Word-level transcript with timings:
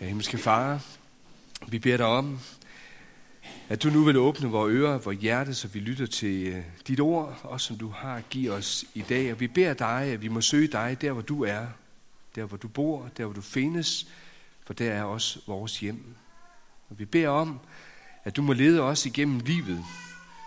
Ja, 0.00 0.06
himmelske 0.06 0.38
far, 0.38 0.84
vi 1.68 1.78
beder 1.78 1.96
dig 1.96 2.06
om, 2.06 2.38
at 3.68 3.82
du 3.82 3.90
nu 3.90 4.04
vil 4.04 4.16
åbne 4.16 4.48
vores 4.48 4.72
ører, 4.72 4.98
vores 4.98 5.18
hjerte, 5.18 5.54
så 5.54 5.68
vi 5.68 5.78
lytter 5.78 6.06
til 6.06 6.46
øh, 6.46 6.64
dit 6.88 7.00
ord, 7.00 7.40
også 7.42 7.66
som 7.66 7.78
du 7.78 7.88
har 7.88 8.20
givet 8.20 8.54
os 8.54 8.84
i 8.94 9.00
dag. 9.00 9.32
Og 9.32 9.40
vi 9.40 9.48
beder 9.48 9.74
dig, 9.74 10.02
at 10.12 10.22
vi 10.22 10.28
må 10.28 10.40
søge 10.40 10.68
dig 10.68 10.96
der, 11.00 11.12
hvor 11.12 11.22
du 11.22 11.44
er, 11.44 11.66
der, 12.34 12.44
hvor 12.44 12.56
du 12.56 12.68
bor, 12.68 13.10
der, 13.16 13.24
hvor 13.24 13.34
du 13.34 13.40
findes, 13.40 14.08
for 14.66 14.74
der 14.74 14.92
er 14.92 15.02
også 15.02 15.40
vores 15.46 15.80
hjem. 15.80 16.14
Og 16.90 16.98
vi 16.98 17.04
beder 17.04 17.28
om, 17.28 17.60
at 18.24 18.36
du 18.36 18.42
må 18.42 18.52
lede 18.52 18.80
os 18.80 19.06
igennem 19.06 19.38
livet 19.38 19.84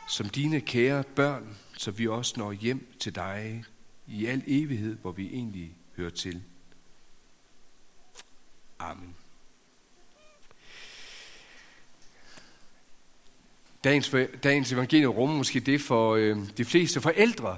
som 0.09 0.29
dine 0.29 0.61
kære 0.61 1.03
børn, 1.03 1.57
så 1.77 1.91
vi 1.91 2.07
også 2.07 2.33
når 2.37 2.51
hjem 2.51 2.93
til 2.99 3.15
dig 3.15 3.63
i 4.07 4.25
al 4.25 4.43
evighed, 4.47 4.97
hvor 4.97 5.11
vi 5.11 5.27
egentlig 5.27 5.75
hører 5.97 6.09
til. 6.09 6.41
Amen. 8.79 9.18
Dagens, 13.83 14.15
dagens 14.43 14.71
evangelium 14.71 15.13
rummer 15.13 15.35
måske 15.37 15.59
det 15.59 15.81
for 15.81 16.15
øh, 16.15 16.37
de 16.57 16.65
fleste 16.65 17.01
forældre, 17.01 17.57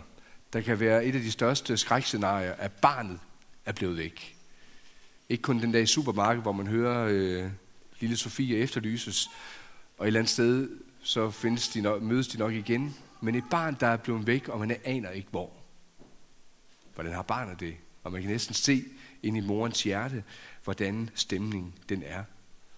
der 0.53 0.61
kan 0.61 0.80
være 0.80 1.05
et 1.05 1.16
af 1.16 1.21
de 1.21 1.31
største 1.31 1.77
skrækscenarier, 1.77 2.53
at 2.53 2.71
barnet 2.71 3.20
er 3.66 3.71
blevet 3.71 3.97
væk. 3.97 4.35
Ikke 5.30 5.41
kun 5.41 5.59
den 5.59 5.73
der 5.73 5.80
i 5.80 5.85
supermarkedet, 5.85 6.44
hvor 6.44 6.52
man 6.52 6.67
hører 6.67 7.07
øh, 7.11 7.52
lille 7.99 8.17
Sofie 8.17 8.57
efterlyses, 8.57 9.30
og 9.97 10.05
et 10.05 10.07
eller 10.07 10.20
andet 10.20 10.30
sted, 10.30 10.70
så 11.02 11.31
findes 11.31 11.70
de 11.70 11.81
nok, 11.81 12.02
mødes 12.02 12.27
de 12.27 12.38
nok 12.38 12.53
igen. 12.53 12.95
Men 13.22 13.35
et 13.35 13.44
barn, 13.52 13.77
der 13.80 13.88
er 13.88 13.97
blevet 13.97 14.27
væk, 14.27 14.47
og 14.47 14.59
man 14.59 14.75
aner 14.83 15.09
ikke 15.09 15.30
hvor. 15.31 15.52
Hvordan 16.95 17.13
har 17.13 17.22
barnet 17.22 17.59
det? 17.59 17.75
Og 18.03 18.11
man 18.11 18.22
kan 18.22 18.31
næsten 18.31 18.53
se 18.53 18.83
ind 19.23 19.38
i 19.38 19.39
morens 19.39 19.83
hjerte, 19.83 20.23
hvordan 20.63 21.09
stemningen 21.16 21.73
den 21.89 22.03
er. 22.05 22.23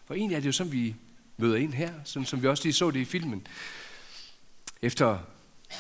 For 0.05 0.13
egentlig 0.13 0.35
er 0.35 0.39
det 0.39 0.47
jo 0.47 0.51
sådan, 0.51 0.71
vi 0.71 0.95
møder 1.43 1.55
ind 1.55 1.73
her, 1.73 1.93
sådan 2.03 2.25
som 2.25 2.41
vi 2.41 2.47
også 2.47 2.63
lige 2.63 2.73
så 2.73 2.91
det 2.91 2.99
i 2.99 3.05
filmen. 3.05 3.47
Efter 4.81 5.19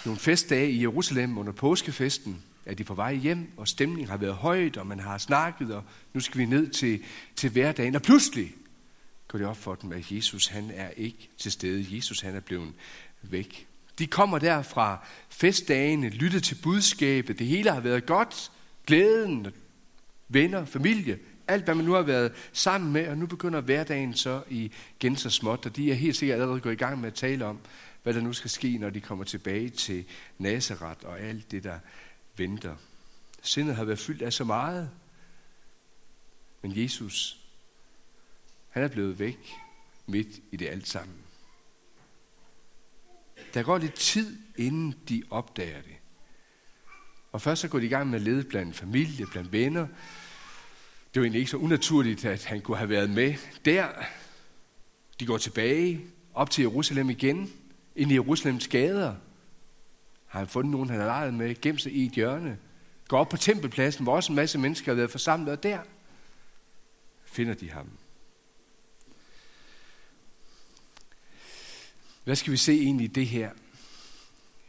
nogle 0.05 0.19
festdage 0.19 0.71
i 0.71 0.81
Jerusalem 0.81 1.37
under 1.37 1.51
påskefesten, 1.51 2.43
er 2.65 2.73
de 2.73 2.83
på 2.83 2.93
vej 2.93 3.15
hjem, 3.15 3.51
og 3.57 3.67
stemningen 3.67 4.09
har 4.09 4.17
været 4.17 4.33
højt, 4.33 4.77
og 4.77 4.87
man 4.87 4.99
har 4.99 5.17
snakket, 5.17 5.75
og 5.75 5.83
nu 6.13 6.19
skal 6.19 6.37
vi 6.37 6.45
ned 6.45 6.67
til, 6.69 7.03
til 7.35 7.49
hverdagen. 7.49 7.95
Og 7.95 8.01
pludselig 8.01 8.55
går 9.27 9.39
det 9.39 9.47
op 9.47 9.57
for 9.57 9.75
dem, 9.75 9.91
at 9.91 10.11
Jesus 10.11 10.47
han 10.47 10.71
er 10.73 10.89
ikke 10.89 11.29
til 11.37 11.51
stede. 11.51 11.95
Jesus 11.95 12.21
han 12.21 12.35
er 12.35 12.39
blevet 12.39 12.73
væk. 13.21 13.67
De 13.99 14.07
kommer 14.07 14.39
der 14.39 14.61
fra 14.61 15.05
festdagene, 15.29 16.09
lytter 16.09 16.39
til 16.39 16.57
budskabet. 16.63 17.39
Det 17.39 17.47
hele 17.47 17.71
har 17.71 17.79
været 17.79 18.05
godt. 18.05 18.51
Glæden, 18.87 19.47
venner, 20.29 20.65
familie, 20.65 21.19
alt 21.47 21.63
hvad 21.63 21.75
man 21.75 21.85
nu 21.85 21.91
har 21.91 22.01
været 22.01 22.31
sammen 22.53 22.93
med, 22.93 23.07
og 23.07 23.17
nu 23.17 23.25
begynder 23.25 23.61
hverdagen 23.61 24.13
så 24.13 24.43
igen 24.49 25.15
så 25.15 25.29
småt, 25.29 25.65
og 25.65 25.75
de 25.75 25.91
er 25.91 25.95
helt 25.95 26.15
sikkert 26.15 26.39
allerede 26.39 26.61
gået 26.61 26.73
i 26.73 26.75
gang 26.75 27.01
med 27.01 27.07
at 27.07 27.13
tale 27.13 27.45
om, 27.45 27.59
hvad 28.03 28.13
der 28.13 28.21
nu 28.21 28.33
skal 28.33 28.49
ske, 28.49 28.77
når 28.77 28.89
de 28.89 29.01
kommer 29.01 29.25
tilbage 29.25 29.69
til 29.69 30.05
Nazareth 30.37 31.05
og 31.05 31.19
alt 31.19 31.51
det, 31.51 31.63
der 31.63 31.79
venter. 32.37 32.75
Sindet 33.41 33.75
har 33.75 33.83
været 33.83 33.99
fyldt 33.99 34.21
af 34.21 34.33
så 34.33 34.43
meget, 34.43 34.89
men 36.61 36.83
Jesus, 36.83 37.39
han 38.69 38.83
er 38.83 38.87
blevet 38.87 39.19
væk 39.19 39.53
midt 40.07 40.27
i 40.51 40.57
det 40.57 40.67
alt 40.67 40.87
sammen. 40.87 41.17
Der 43.53 43.63
går 43.63 43.77
lidt 43.77 43.93
tid, 43.93 44.37
inden 44.55 44.95
de 45.09 45.23
opdager 45.29 45.81
det. 45.81 45.95
Og 47.31 47.41
først 47.41 47.61
så 47.61 47.67
går 47.67 47.79
de 47.79 47.85
i 47.85 47.89
gang 47.89 48.09
med 48.09 48.19
at 48.19 48.21
lede 48.21 48.43
blandt 48.43 48.75
familie, 48.75 49.25
blandt 49.31 49.51
venner, 49.51 49.87
det 51.13 51.19
var 51.19 51.25
egentlig 51.25 51.39
ikke 51.39 51.51
så 51.51 51.57
unaturligt, 51.57 52.25
at 52.25 52.45
han 52.45 52.61
kunne 52.61 52.77
have 52.77 52.89
været 52.89 53.09
med 53.09 53.35
der. 53.65 53.87
De 55.19 55.25
går 55.25 55.37
tilbage 55.37 56.05
op 56.33 56.49
til 56.49 56.61
Jerusalem 56.61 57.09
igen, 57.09 57.53
ind 57.95 58.11
i 58.11 58.13
Jerusalems 58.13 58.67
gader. 58.67 59.15
Har 60.25 60.39
han 60.39 60.47
fundet 60.47 60.71
nogen, 60.71 60.89
han 60.89 60.99
har 60.99 61.05
leget 61.05 61.33
med, 61.33 61.61
gemt 61.61 61.81
sig 61.81 61.91
i 61.91 62.05
et 62.05 62.11
hjørne. 62.11 62.57
Går 63.07 63.19
op 63.19 63.29
på 63.29 63.37
tempelpladsen, 63.37 64.03
hvor 64.03 64.15
også 64.15 64.31
en 64.31 64.35
masse 64.35 64.59
mennesker 64.59 64.91
har 64.91 64.95
været 64.95 65.11
forsamlet, 65.11 65.49
og 65.49 65.63
der 65.63 65.79
finder 67.25 67.53
de 67.53 67.71
ham. 67.71 67.89
Hvad 72.23 72.35
skal 72.35 72.51
vi 72.51 72.57
se 72.57 72.73
egentlig 72.73 73.05
i 73.05 73.07
det 73.07 73.27
her? 73.27 73.51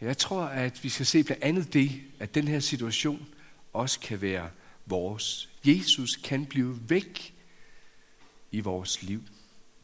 Jeg 0.00 0.19
tror, 0.19 0.43
at 0.43 0.84
vi 0.84 0.88
skal 0.88 1.06
se 1.06 1.25
blandt 1.25 1.43
andet 1.43 1.75
det, 1.75 2.03
at 2.19 2.34
den 2.34 2.49
her 2.49 2.61
situation 2.61 3.26
også 3.72 4.00
kan 4.00 4.22
være 4.22 4.50
vores. 4.87 5.53
Jesus 5.64 6.16
kan 6.16 6.47
blive 6.47 6.91
væk 6.91 7.34
i 8.52 8.60
vores 8.60 9.02
liv. 9.02 9.22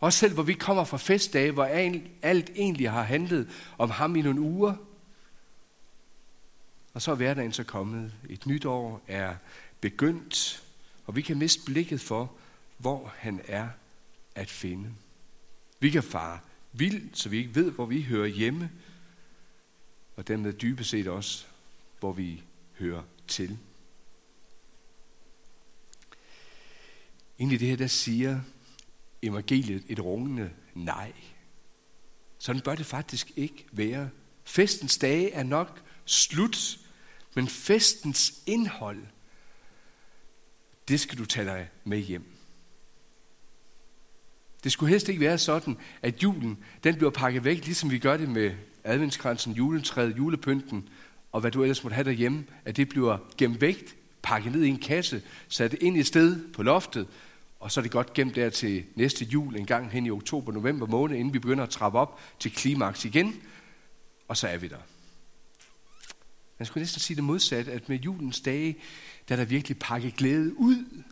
Også 0.01 0.19
selv 0.19 0.35
hvor 0.35 0.43
vi 0.43 0.53
kommer 0.53 0.85
fra 0.85 0.97
festdage, 0.97 1.53
hvor 1.53 1.65
alt 2.23 2.51
egentlig 2.55 2.91
har 2.91 3.03
handlet 3.03 3.51
om 3.79 3.91
ham 3.91 4.17
i 4.17 4.23
nogle 4.23 4.41
uger. 4.41 4.75
Og 6.95 7.03
så 7.03 7.11
er 7.11 7.15
hverdagen 7.15 7.53
så 7.53 7.65
kommet. 7.65 8.13
Et 8.29 8.47
nyt 8.47 8.65
år 8.65 9.03
er 9.09 9.35
begyndt, 9.81 10.63
og 11.07 11.17
vi 11.17 11.23
kan 11.23 11.39
miste 11.39 11.65
blikket 11.65 12.01
for, 12.01 12.33
hvor 12.79 13.13
han 13.17 13.41
er 13.49 13.69
at 14.35 14.51
finde. 14.51 14.91
Vi 15.81 15.91
kan 15.91 16.03
fare 16.03 16.39
vild, 16.73 17.15
så 17.15 17.29
vi 17.29 17.39
ikke 17.39 17.55
ved, 17.55 17.71
hvor 17.71 17.87
vi 17.87 18.03
hører 18.03 18.27
hjemme, 18.27 18.71
og 20.17 20.29
dermed 20.29 20.53
dybest 20.53 20.91
set 20.91 21.09
også, 21.09 21.47
hvor 22.01 22.13
vi 22.13 22.43
hører 22.79 23.03
til. 23.29 23.59
Ind 27.41 27.53
i 27.53 27.57
det 27.57 27.69
her, 27.69 27.77
der 27.77 27.87
siger 27.87 28.41
evangeliet 29.23 29.85
et 29.89 30.05
rungende 30.05 30.51
nej. 30.75 31.13
Sådan 32.39 32.63
bør 32.63 32.75
det 32.75 32.87
faktisk 32.87 33.33
ikke 33.37 33.67
være. 33.73 34.11
Festens 34.45 34.99
dage 34.99 35.33
er 35.33 35.43
nok 35.43 35.83
slut, 36.05 36.79
men 37.35 37.49
festens 37.49 38.43
indhold, 38.47 39.03
det 40.89 41.01
skal 41.01 41.19
du 41.19 41.25
tage 41.25 41.47
dig 41.47 41.69
med 41.85 41.99
hjem. 41.99 42.25
Det 44.65 44.73
skulle 44.73 44.91
helst 44.91 45.09
ikke 45.09 45.21
være 45.21 45.39
sådan, 45.39 45.77
at 46.03 46.23
julen 46.23 46.59
den 46.85 46.97
bliver 46.97 47.11
pakket 47.11 47.45
væk, 47.45 47.65
ligesom 47.65 47.91
vi 47.91 47.99
gør 47.99 48.17
det 48.17 48.29
med 48.29 48.55
adventskransen, 48.85 49.53
juletræet, 49.53 50.17
julepynten, 50.17 50.89
og 51.33 51.41
hvad 51.41 51.51
du 51.51 51.63
ellers 51.63 51.85
måtte 51.85 51.95
have 51.95 52.05
derhjemme, 52.05 52.45
at 52.65 52.77
det 52.77 52.89
bliver 52.89 53.19
gemt 53.39 53.61
væk, 53.61 53.97
pakket 54.23 54.53
ned 54.53 54.63
i 54.63 54.69
en 54.69 54.79
kasse, 54.79 55.23
sat 55.49 55.73
ind 55.73 55.97
i 55.97 56.01
et 56.01 56.07
sted 56.07 56.53
på 56.53 56.63
loftet, 56.63 57.09
og 57.61 57.73
så 57.73 57.81
er 57.81 57.83
det 57.83 57.93
godt 57.93 58.13
gemt 58.13 58.35
der 58.35 58.51
til 58.51 58.85
næste 58.95 59.25
jul, 59.25 59.57
en 59.57 59.67
gang 59.67 59.91
hen 59.91 60.07
i 60.07 60.11
oktober-november 60.11 60.87
måned, 60.87 61.17
inden 61.17 61.35
vi 61.35 61.39
begynder 61.39 61.65
at 61.65 61.71
trappe 61.71 61.99
op 61.99 62.21
til 62.39 62.53
klimaks 62.53 63.05
igen. 63.05 63.43
Og 64.29 64.37
så 64.37 64.49
er 64.49 64.59
vi 64.59 64.69
der. 64.69 64.79
Man 66.59 66.67
skulle 66.67 66.83
næsten 66.83 67.01
sige 67.01 67.17
det 67.17 67.25
modsatte, 67.25 67.73
at 67.73 67.89
med 67.89 67.99
julens 67.99 68.41
dage, 68.41 68.77
der 69.29 69.35
er 69.35 69.37
der 69.37 69.45
virkelig 69.45 69.79
pakket 69.79 70.17
glæde 70.17 70.59
ud, 70.59 71.03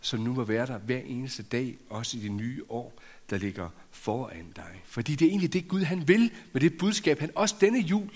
som 0.00 0.20
nu 0.20 0.34
må 0.34 0.44
være 0.44 0.66
der 0.66 0.78
hver 0.78 0.98
eneste 0.98 1.42
dag, 1.42 1.76
også 1.90 2.16
i 2.16 2.20
det 2.20 2.32
nye 2.32 2.62
år, 2.68 3.00
der 3.30 3.38
ligger 3.38 3.68
foran 3.90 4.52
dig. 4.56 4.82
Fordi 4.84 5.14
det 5.14 5.24
er 5.24 5.30
egentlig 5.30 5.52
det 5.52 5.68
Gud, 5.68 5.82
han 5.82 6.08
vil 6.08 6.32
med 6.52 6.60
det 6.60 6.78
budskab, 6.78 7.18
han 7.18 7.30
også 7.34 7.54
denne 7.60 7.78
jul 7.78 8.10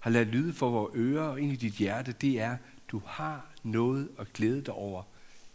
har 0.00 0.10
ladet 0.10 0.28
lyde 0.28 0.52
for 0.52 0.70
vores 0.70 0.92
ører 0.96 1.22
og 1.22 1.40
ind 1.40 1.52
i 1.52 1.56
dit 1.56 1.72
hjerte, 1.72 2.14
det 2.20 2.40
er, 2.40 2.56
du 2.88 3.02
har 3.06 3.46
noget 3.62 4.08
at 4.18 4.32
glæde 4.32 4.62
dig 4.62 4.74
over 4.74 5.02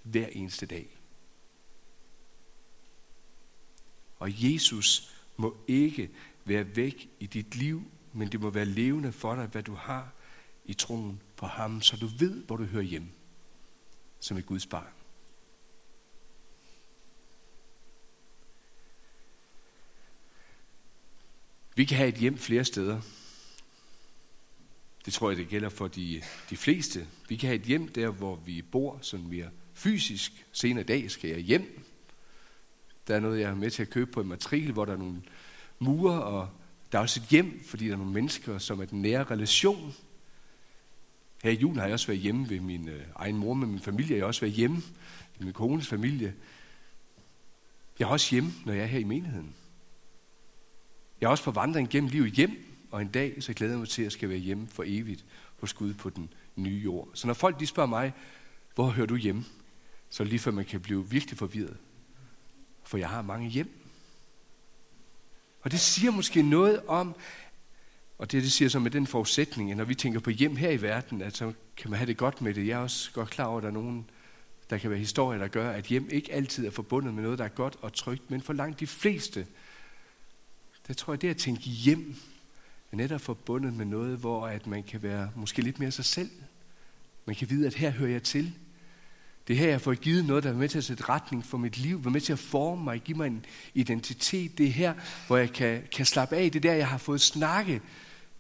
hver 0.03 0.28
eneste 0.31 0.66
dag. 0.66 0.97
Og 4.19 4.53
Jesus 4.53 5.16
må 5.38 5.57
ikke 5.67 6.09
være 6.45 6.75
væk 6.75 7.09
i 7.19 7.25
dit 7.25 7.55
liv, 7.55 7.83
men 8.13 8.31
det 8.31 8.39
må 8.39 8.50
være 8.50 8.66
levende 8.66 9.11
for 9.11 9.35
dig, 9.35 9.45
hvad 9.45 9.63
du 9.63 9.73
har 9.73 10.11
i 10.66 10.73
troen 10.73 11.22
på 11.35 11.45
ham, 11.45 11.81
så 11.81 11.97
du 11.97 12.07
ved, 12.07 12.44
hvor 12.44 12.57
du 12.57 12.63
hører 12.63 12.83
hjemme 12.83 13.07
som 14.19 14.38
et 14.38 14.45
Guds 14.45 14.66
barn. 14.66 14.94
Vi 21.75 21.86
kan 21.86 21.97
have 21.97 22.09
et 22.09 22.15
hjem 22.15 22.38
flere 22.38 22.63
steder. 22.63 23.01
Det 25.06 25.13
tror 25.13 25.30
jeg, 25.30 25.38
det 25.38 25.47
gælder 25.47 25.69
for 25.69 25.88
de, 25.88 26.24
de 26.50 26.57
fleste. 26.57 27.07
Vi 27.30 27.36
kan 27.36 27.47
have 27.47 27.59
et 27.59 27.65
hjem 27.65 27.88
der, 27.88 28.09
hvor 28.09 28.36
vi 28.36 28.62
bor 28.62 29.00
sådan 29.01 29.27
mere 29.27 29.50
fysisk. 29.74 30.47
Senere 30.51 30.83
i 30.83 30.88
dag 30.88 31.12
skal 31.12 31.30
jeg 31.30 31.39
hjem. 31.39 31.83
Der 33.07 33.15
er 33.15 33.19
noget, 33.19 33.39
jeg 33.39 33.50
er 33.50 33.56
med 33.56 33.71
til 33.71 33.81
at 33.81 33.89
købe 33.89 34.12
på 34.12 34.21
en 34.21 34.27
matrikel, 34.27 34.71
hvor 34.71 34.86
der 34.86 34.94
er 34.94 34.98
nogle 34.98 35.21
mure, 35.80 36.24
og 36.24 36.50
der 36.92 36.98
er 36.98 37.01
også 37.01 37.19
et 37.19 37.27
hjem, 37.30 37.62
fordi 37.65 37.86
der 37.86 37.94
er 37.94 37.98
nogle 37.98 38.13
mennesker, 38.13 38.57
som 38.57 38.80
er 38.80 38.86
den 38.86 39.01
nære 39.01 39.24
relation. 39.24 39.94
Her 41.44 41.51
i 41.51 41.56
julen 41.56 41.77
har 41.77 41.86
jeg 41.86 41.94
også 41.94 42.07
været 42.07 42.19
hjemme 42.19 42.50
ved 42.50 42.59
min 42.59 42.89
øh, 42.89 43.04
egen 43.15 43.38
mor 43.38 43.54
med 43.54 43.68
min 43.68 43.80
familie. 43.80 44.15
Jeg 44.15 44.21
har 44.21 44.27
også 44.27 44.42
været 44.42 44.54
hjemme 44.54 44.75
med 45.38 45.45
min 45.45 45.54
kones 45.54 45.88
familie. 45.88 46.33
Jeg 48.00 48.06
er 48.06 48.09
også 48.09 48.36
hjemme, 48.36 48.54
når 48.65 48.74
jeg 48.74 48.83
er 48.83 48.88
her 48.88 49.00
i 49.00 49.04
menigheden. 49.04 49.56
Jeg 51.21 51.27
er 51.27 51.31
også 51.31 51.44
på 51.44 51.51
vandring 51.51 51.89
gennem 51.89 52.09
livet 52.09 52.31
hjem, 52.31 52.51
og 52.92 53.01
en 53.01 53.07
dag 53.07 53.44
så 53.44 53.54
glæder 53.54 53.74
jeg 53.74 53.80
mig 53.80 53.89
til, 53.89 54.01
at 54.01 54.04
jeg 54.04 54.12
skal 54.12 54.30
være 54.30 54.38
hjemme 54.38 54.68
for 54.68 54.83
evigt 54.88 55.25
hos 55.59 55.74
Gud 55.74 55.94
på 55.94 56.09
den 56.09 56.30
nye 56.56 56.81
jord. 56.83 57.09
Så 57.13 57.27
når 57.27 57.33
folk 57.33 57.59
de 57.59 57.68
spørger 57.68 57.89
mig, 57.89 58.13
hvor 58.75 58.89
hører 58.89 59.07
du 59.07 59.15
hjemme? 59.15 59.45
Så 60.09 60.24
lige 60.24 60.39
før 60.39 60.51
man 60.51 60.65
kan 60.65 60.81
blive 60.81 61.09
virkelig 61.09 61.38
forvirret 61.38 61.77
for 62.88 62.98
jeg 62.98 63.10
har 63.10 63.22
mange 63.22 63.50
hjem. 63.50 63.69
Og 65.62 65.72
det 65.72 65.80
siger 65.80 66.12
måske 66.12 66.42
noget 66.42 66.81
om, 66.88 67.16
og 68.18 68.31
det, 68.31 68.44
det 68.44 68.51
siger 68.51 68.69
så 68.69 68.80
med 68.80 68.92
den 68.92 69.07
forudsætning, 69.07 69.72
at 69.72 69.78
når 69.78 69.84
vi 69.84 69.95
tænker 69.95 70.19
på 70.19 70.30
hjem 70.30 70.56
her 70.56 70.69
i 70.69 70.81
verden, 70.81 71.22
at 71.22 71.38
så 71.38 71.54
kan 71.78 71.89
man 71.89 71.98
have 71.98 72.07
det 72.07 72.18
godt 72.18 72.42
med 72.42 72.54
det. 72.54 72.68
Jeg 72.68 72.74
er 72.74 72.84
også 72.84 73.12
godt 73.12 73.30
klar 73.30 73.45
over, 73.45 73.57
at 73.57 73.63
der 73.63 73.69
er 73.69 73.74
nogen, 73.74 74.10
der 74.69 74.78
kan 74.78 74.89
være 74.89 75.00
historier, 75.00 75.39
der 75.39 75.48
gør, 75.48 75.72
at 75.72 75.86
hjem 75.86 76.10
ikke 76.12 76.34
altid 76.34 76.66
er 76.66 76.72
forbundet 76.72 77.13
med 77.13 77.24
noget, 77.24 77.39
der 77.39 77.45
er 77.45 77.50
godt 77.50 77.75
og 77.81 77.94
trygt, 77.94 78.31
men 78.31 78.42
for 78.42 78.54
langt 78.54 78.80
de 78.80 78.88
fleste, 78.88 79.48
der 80.88 80.94
tror 80.94 81.13
jeg, 81.13 81.22
det 81.22 81.30
at 81.30 81.38
tænke 81.38 81.62
hjem, 81.62 82.16
er 82.92 82.95
netop 82.95 83.22
forbundet 83.22 83.74
med 83.74 83.86
noget, 83.86 84.18
hvor 84.18 84.48
at 84.48 84.68
man 84.68 84.83
kan 84.83 85.04
være 85.04 85.31
måske 85.36 85.62
lidt 85.62 85.80
mere 85.80 85.92
sig 85.92 86.06
selv. 86.06 86.30
Man 87.25 87.36
kan 87.36 87.50
vide, 87.50 87.68
at 87.68 87.74
her 87.74 87.90
hører 87.90 88.12
jeg 88.12 88.24
til. 88.24 88.54
Det 89.47 89.53
er 89.53 89.57
her, 89.57 89.69
jeg 89.69 89.81
får 89.81 89.94
givet 89.94 90.25
noget, 90.25 90.44
der 90.44 90.49
er 90.49 90.53
med 90.53 90.69
til 90.69 90.77
at 90.77 90.83
sætte 90.83 91.09
retning 91.09 91.45
for 91.45 91.57
mit 91.57 91.77
liv, 91.77 92.01
er 92.05 92.09
med 92.09 92.21
til 92.21 92.33
at 92.33 92.39
forme 92.39 92.83
mig, 92.83 93.01
give 93.01 93.17
mig 93.17 93.27
en 93.27 93.45
identitet. 93.73 94.57
Det 94.57 94.65
er 94.65 94.71
her, 94.71 94.94
hvor 95.27 95.38
jeg 95.38 95.53
kan, 95.53 95.83
kan 95.91 96.05
slappe 96.05 96.35
af. 96.35 96.51
Det 96.51 96.65
er 96.65 96.69
der, 96.69 96.73
jeg 96.73 96.88
har 96.88 96.97
fået 96.97 97.21
snakke, 97.21 97.81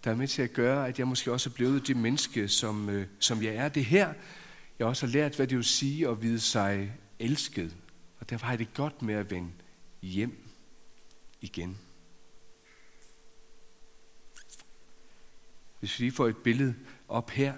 der 0.03 0.11
er 0.11 0.15
med 0.15 0.27
til 0.27 0.41
at 0.41 0.53
gøre, 0.53 0.87
at 0.87 0.99
jeg 0.99 1.07
måske 1.07 1.31
også 1.31 1.49
er 1.49 1.53
blevet 1.53 1.87
det 1.87 1.97
menneske, 1.97 2.47
som, 2.47 2.89
øh, 2.89 3.07
som 3.19 3.43
jeg 3.43 3.55
er. 3.55 3.69
Det 3.69 3.81
er 3.81 3.85
her, 3.85 4.13
jeg 4.79 4.87
også 4.87 5.05
har 5.05 5.13
lært, 5.13 5.35
hvad 5.35 5.47
det 5.47 5.57
vil 5.57 5.65
sige 5.65 6.07
at 6.07 6.21
vide 6.21 6.39
sig 6.39 6.91
elsket. 7.19 7.75
Og 8.19 8.29
derfor 8.29 8.45
har 8.45 8.53
jeg 8.53 8.59
det 8.59 8.73
godt 8.73 9.01
med 9.01 9.15
at 9.15 9.31
vende 9.31 9.51
hjem 10.01 10.47
igen. 11.41 11.77
Hvis 15.79 15.99
vi 15.99 16.03
lige 16.03 16.15
får 16.15 16.27
et 16.27 16.37
billede 16.37 16.75
op 17.07 17.29
her, 17.29 17.53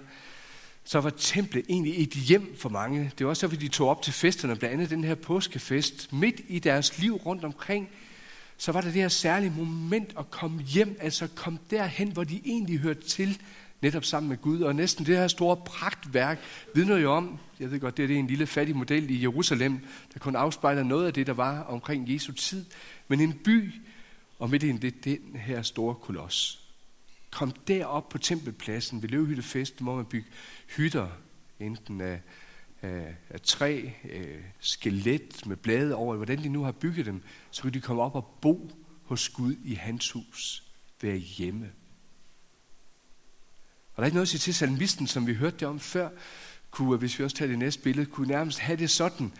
så 0.84 1.00
var 1.00 1.10
templet 1.10 1.64
egentlig 1.68 2.02
et 2.02 2.12
hjem 2.12 2.56
for 2.58 2.68
mange. 2.68 3.12
Det 3.18 3.26
var 3.26 3.30
også 3.30 3.46
derfor, 3.46 3.60
de 3.60 3.68
tog 3.68 3.88
op 3.88 4.02
til 4.02 4.12
festerne, 4.12 4.56
blandt 4.56 4.74
andet 4.74 4.90
den 4.90 5.04
her 5.04 5.14
påskefest. 5.14 6.12
Midt 6.12 6.40
i 6.48 6.58
deres 6.58 6.98
liv 6.98 7.14
rundt 7.14 7.44
omkring, 7.44 7.88
så 8.56 8.72
var 8.72 8.80
der 8.80 8.92
det 8.92 9.02
her 9.02 9.08
særlige 9.08 9.52
moment 9.56 10.14
at 10.18 10.30
komme 10.30 10.62
hjem, 10.62 10.96
altså 11.00 11.28
komme 11.34 11.58
derhen, 11.70 12.12
hvor 12.12 12.24
de 12.24 12.40
egentlig 12.44 12.78
hørte 12.78 13.02
til, 13.02 13.38
netop 13.82 14.04
sammen 14.04 14.28
med 14.28 14.36
Gud. 14.36 14.60
Og 14.60 14.74
næsten 14.74 15.06
det 15.06 15.16
her 15.16 15.28
store 15.28 15.56
pragtværk 15.56 16.38
vidner 16.74 16.96
jo 16.96 17.12
om, 17.12 17.38
jeg 17.60 17.70
ved 17.70 17.80
godt, 17.80 17.96
det 17.96 18.10
er 18.10 18.18
en 18.18 18.26
lille 18.26 18.46
fattig 18.46 18.76
model 18.76 19.10
i 19.10 19.22
Jerusalem, 19.22 19.78
der 20.12 20.18
kun 20.18 20.36
afspejler 20.36 20.82
noget 20.82 21.06
af 21.06 21.12
det, 21.12 21.26
der 21.26 21.32
var 21.32 21.60
omkring 21.62 22.12
Jesu 22.12 22.32
tid. 22.32 22.64
Men 23.08 23.20
en 23.20 23.32
by, 23.32 23.74
og 24.38 24.50
midt 24.50 24.62
i 24.62 24.72
det, 24.72 25.04
den 25.04 25.36
her 25.36 25.62
store 25.62 25.94
koloss. 25.94 26.60
Kom 27.30 27.50
derop 27.50 28.08
på 28.08 28.18
tempelpladsen 28.18 29.02
ved 29.02 29.08
Løvhyttefesten, 29.08 29.84
hvor 29.84 29.96
man 29.96 30.04
bygge 30.04 30.28
hytter, 30.76 31.08
enten 31.60 32.00
af, 32.00 32.20
af, 32.82 33.16
af 33.30 33.40
træ, 33.40 33.90
øh, 34.04 34.42
skelet 34.60 35.46
med 35.46 35.56
blade 35.56 35.94
over, 35.94 36.16
hvordan 36.16 36.42
de 36.42 36.48
nu 36.48 36.62
har 36.62 36.72
bygget 36.72 37.06
dem, 37.06 37.22
så 37.50 37.62
kan 37.62 37.74
de 37.74 37.80
komme 37.80 38.02
op 38.02 38.14
og 38.14 38.38
bo 38.42 38.70
hos 39.04 39.28
Gud 39.28 39.54
i 39.64 39.74
hans 39.74 40.10
hus, 40.10 40.64
være 41.02 41.16
hjemme. 41.16 41.72
Og 43.94 43.96
der 43.96 44.02
er 44.02 44.06
ikke 44.06 44.16
noget 44.16 44.26
at 44.26 44.28
sige 44.28 44.38
til 44.38 44.54
salmisten, 44.54 45.06
som 45.06 45.26
vi 45.26 45.34
hørte 45.34 45.56
det 45.56 45.68
om 45.68 45.80
før, 45.80 46.08
kunne, 46.70 46.98
hvis 46.98 47.18
vi 47.18 47.24
også 47.24 47.36
tager 47.36 47.48
det 47.48 47.58
næste 47.58 47.82
billede, 47.82 48.06
kunne 48.06 48.28
nærmest 48.28 48.58
have 48.58 48.78
det 48.78 48.90
sådan, 48.90 49.32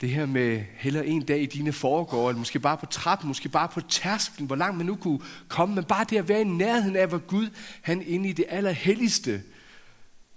det 0.00 0.10
her 0.10 0.26
med 0.26 0.64
heller 0.74 1.02
en 1.02 1.22
dag 1.22 1.42
i 1.42 1.46
dine 1.46 1.72
foregår, 1.72 2.28
eller 2.28 2.38
måske 2.38 2.60
bare 2.60 2.76
på 2.76 2.86
trappen, 2.86 3.28
måske 3.28 3.48
bare 3.48 3.68
på 3.68 3.80
tærsklen, 3.80 4.46
hvor 4.46 4.56
langt 4.56 4.76
man 4.76 4.86
nu 4.86 4.96
kunne 4.96 5.20
komme, 5.48 5.74
men 5.74 5.84
bare 5.84 6.04
det 6.04 6.16
at 6.16 6.28
være 6.28 6.40
i 6.40 6.44
nærheden 6.44 6.96
af, 6.96 7.08
hvor 7.08 7.18
Gud, 7.18 7.50
han 7.82 8.02
inde 8.02 8.28
i 8.28 8.32
det 8.32 8.44
allerhelligste, 8.48 9.42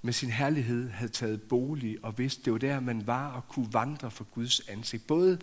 med 0.02 0.14
sin 0.14 0.30
herlighed 0.30 0.90
havde 0.90 1.12
taget 1.12 1.42
bolig 1.42 1.98
og 2.04 2.18
vidste, 2.18 2.44
det 2.46 2.54
var 2.54 2.60
der, 2.60 2.80
man 2.80 3.08
var 3.08 3.32
og 3.32 3.48
kunne 3.48 3.74
vandre 3.74 4.12
for 4.12 4.24
Guds 4.24 4.60
ansigt. 4.60 5.08
Både 5.08 5.40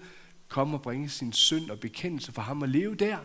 komme 0.49 0.76
og 0.76 0.82
bringe 0.82 1.08
sin 1.08 1.32
synd 1.32 1.70
og 1.70 1.81
bekendelse 1.81 2.32
for 2.32 2.43
ham 2.43 2.62
og 2.62 2.69
leve 2.69 2.94
der, 2.94 3.19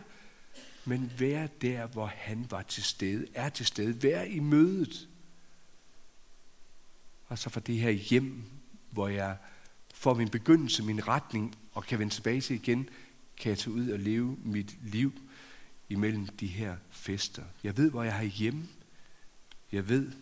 men 0.84 1.12
være 1.18 1.48
der, 1.60 1.86
hvor 1.86 2.12
han 2.16 2.46
var 2.50 2.62
til 2.62 2.82
stede, 2.82 3.26
er 3.34 3.48
til 3.48 3.66
stede, 3.66 4.02
være 4.02 4.28
i 4.28 4.38
mødet. 4.38 5.08
Og 7.28 7.38
så 7.38 7.50
for 7.50 7.60
det 7.60 7.78
her 7.78 7.90
hjem, 7.90 8.42
hvor 8.90 9.08
jeg 9.08 9.36
får 10.06 10.14
min 10.14 10.28
begyndelse, 10.28 10.82
min 10.82 11.08
retning, 11.08 11.56
og 11.72 11.84
kan 11.84 11.98
vende 11.98 12.14
tilbage 12.14 12.40
til 12.40 12.56
igen, 12.56 12.88
kan 13.36 13.50
jeg 13.50 13.58
tage 13.58 13.74
ud 13.74 13.88
og 13.88 13.98
leve 13.98 14.36
mit 14.44 14.76
liv 14.82 15.12
imellem 15.88 16.26
de 16.26 16.46
her 16.46 16.76
fester. 16.90 17.42
Jeg 17.64 17.76
ved, 17.76 17.90
hvor 17.90 18.02
jeg 18.02 18.14
har 18.14 18.24
hjemme. 18.24 18.68
Jeg 19.72 19.88
ved, 19.88 20.12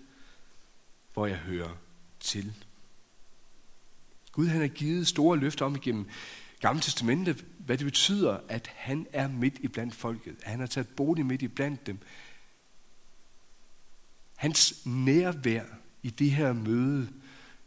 hvor 1.13 1.27
jeg 1.27 1.37
hører 1.37 1.77
til. 2.21 2.53
Gud 4.33 4.47
han 4.47 4.61
har 4.61 4.69
givet 4.69 5.07
store 5.07 5.39
løfter 5.39 5.67
om 5.67 5.77
igennem 5.77 6.09
Gamle 6.61 6.83
Testamente, 6.83 7.37
hvad 7.59 7.79
det 7.79 7.85
betyder, 7.85 8.41
at 8.49 8.71
han 8.75 9.07
er 9.13 9.29
midt 9.29 9.59
i 9.59 9.69
blandt 9.69 9.95
folket. 9.95 10.37
At 10.43 10.51
han 10.51 10.61
har 10.61 10.67
taget 10.67 10.89
bolig 10.89 11.27
midt 11.27 11.43
i 11.43 11.49
blandt 11.49 11.87
dem. 11.87 11.99
Hans 14.35 14.87
nærvær 14.87 15.65
i 16.03 16.11
det 16.11 16.31
her 16.31 16.53
møde, 16.53 17.09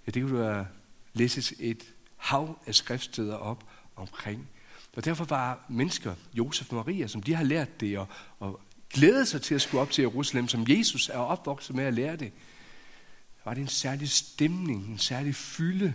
ja, 0.08 0.12
det 0.12 0.24
kunne 0.24 0.40
være 0.40 0.68
læses 1.14 1.54
et 1.60 1.94
hav 2.18 2.60
af 2.66 2.76
skriftsteder 2.76 3.36
op 3.36 3.64
omkring. 3.96 4.50
Og 4.96 5.06
derfor 5.06 5.26
var 5.26 5.66
mennesker, 5.70 6.16
Josef 6.34 6.70
og 6.70 6.76
Maria, 6.76 7.08
som 7.08 7.24
de 7.24 7.34
har 7.34 7.44
lært 7.44 7.80
det, 7.80 7.98
og, 7.98 8.08
og 8.40 8.62
glæde 8.90 9.26
sig 9.26 9.42
til 9.42 9.56
at 9.56 9.62
skulle 9.62 9.82
op 9.82 9.92
til 9.92 10.02
Jerusalem, 10.02 10.48
som 10.48 10.66
Jesus 10.70 11.10
er 11.10 11.18
opvokset 11.18 11.76
med 11.76 11.84
at 11.84 11.94
lære 11.94 12.16
det, 12.16 12.32
var 13.46 13.54
det 13.54 13.62
en 13.62 13.68
særlig 13.68 14.10
stemning, 14.10 14.86
en 14.86 14.98
særlig 14.98 15.36
fylde 15.36 15.94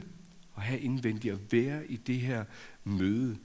at 0.56 0.62
have 0.62 0.80
indvendigt 0.80 1.34
at 1.34 1.52
være 1.52 1.86
i 1.86 1.96
det 1.96 2.20
her 2.20 2.44
møde. 2.84 3.38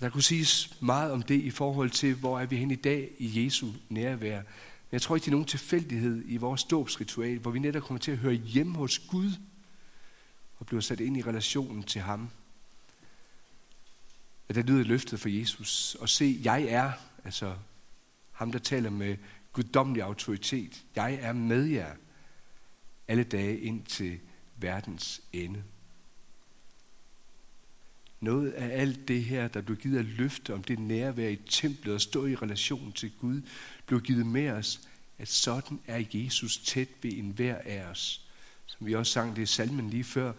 Der 0.00 0.10
kunne 0.10 0.22
siges 0.22 0.76
meget 0.80 1.12
om 1.12 1.22
det 1.22 1.40
i 1.40 1.50
forhold 1.50 1.90
til, 1.90 2.14
hvor 2.14 2.40
er 2.40 2.46
vi 2.46 2.56
hen 2.56 2.70
i 2.70 2.74
dag 2.74 3.10
i 3.18 3.44
Jesu 3.44 3.68
nærvær. 3.88 4.36
Men 4.36 4.92
jeg 4.92 5.02
tror 5.02 5.16
ikke, 5.16 5.24
det 5.24 5.30
er 5.30 5.32
nogen 5.32 5.46
tilfældighed 5.46 6.22
i 6.26 6.36
vores 6.36 6.64
dåbsritual, 6.64 7.38
hvor 7.38 7.50
vi 7.50 7.58
netop 7.58 7.82
kommer 7.82 7.98
til 7.98 8.12
at 8.12 8.18
høre 8.18 8.34
hjem 8.34 8.74
hos 8.74 8.98
Gud 8.98 9.30
og 10.58 10.66
bliver 10.66 10.80
sat 10.80 11.00
ind 11.00 11.16
i 11.16 11.22
relationen 11.22 11.82
til 11.82 12.00
ham. 12.00 12.30
At 14.48 14.54
der 14.54 14.62
lyder 14.62 14.84
løftet 14.84 15.20
for 15.20 15.28
Jesus. 15.28 15.94
Og 15.94 16.08
se, 16.08 16.40
jeg 16.42 16.62
er, 16.62 16.92
altså 17.24 17.56
ham, 18.32 18.52
der 18.52 18.58
taler 18.58 18.90
med 18.90 19.16
guddommelig 19.52 20.02
autoritet. 20.02 20.84
Jeg 20.96 21.14
er 21.14 21.32
med 21.32 21.64
jer 21.64 21.94
alle 23.08 23.24
dage 23.24 23.60
ind 23.60 23.84
til 23.84 24.20
verdens 24.56 25.20
ende. 25.32 25.62
Noget 28.20 28.50
af 28.50 28.80
alt 28.80 29.08
det 29.08 29.24
her, 29.24 29.48
der 29.48 29.60
blev 29.60 29.76
givet 29.76 29.98
af 29.98 30.16
løfte 30.16 30.54
om 30.54 30.64
det 30.64 30.78
nærvær 30.78 31.28
i 31.28 31.36
templet 31.36 31.94
og 31.94 32.00
stå 32.00 32.26
i 32.26 32.34
relation 32.34 32.92
til 32.92 33.12
Gud, 33.20 33.42
blev 33.86 34.00
givet 34.00 34.26
med 34.26 34.50
os, 34.50 34.80
at 35.18 35.28
sådan 35.28 35.80
er 35.86 36.04
Jesus 36.12 36.58
tæt 36.58 36.88
ved 37.02 37.12
enhver 37.12 37.58
af 37.64 37.84
os. 37.84 38.27
Som 38.68 38.86
vi 38.86 38.94
også 38.94 39.12
sang 39.12 39.36
det 39.36 39.42
i 39.42 39.46
salmen 39.46 39.90
lige 39.90 40.04
før, 40.04 40.32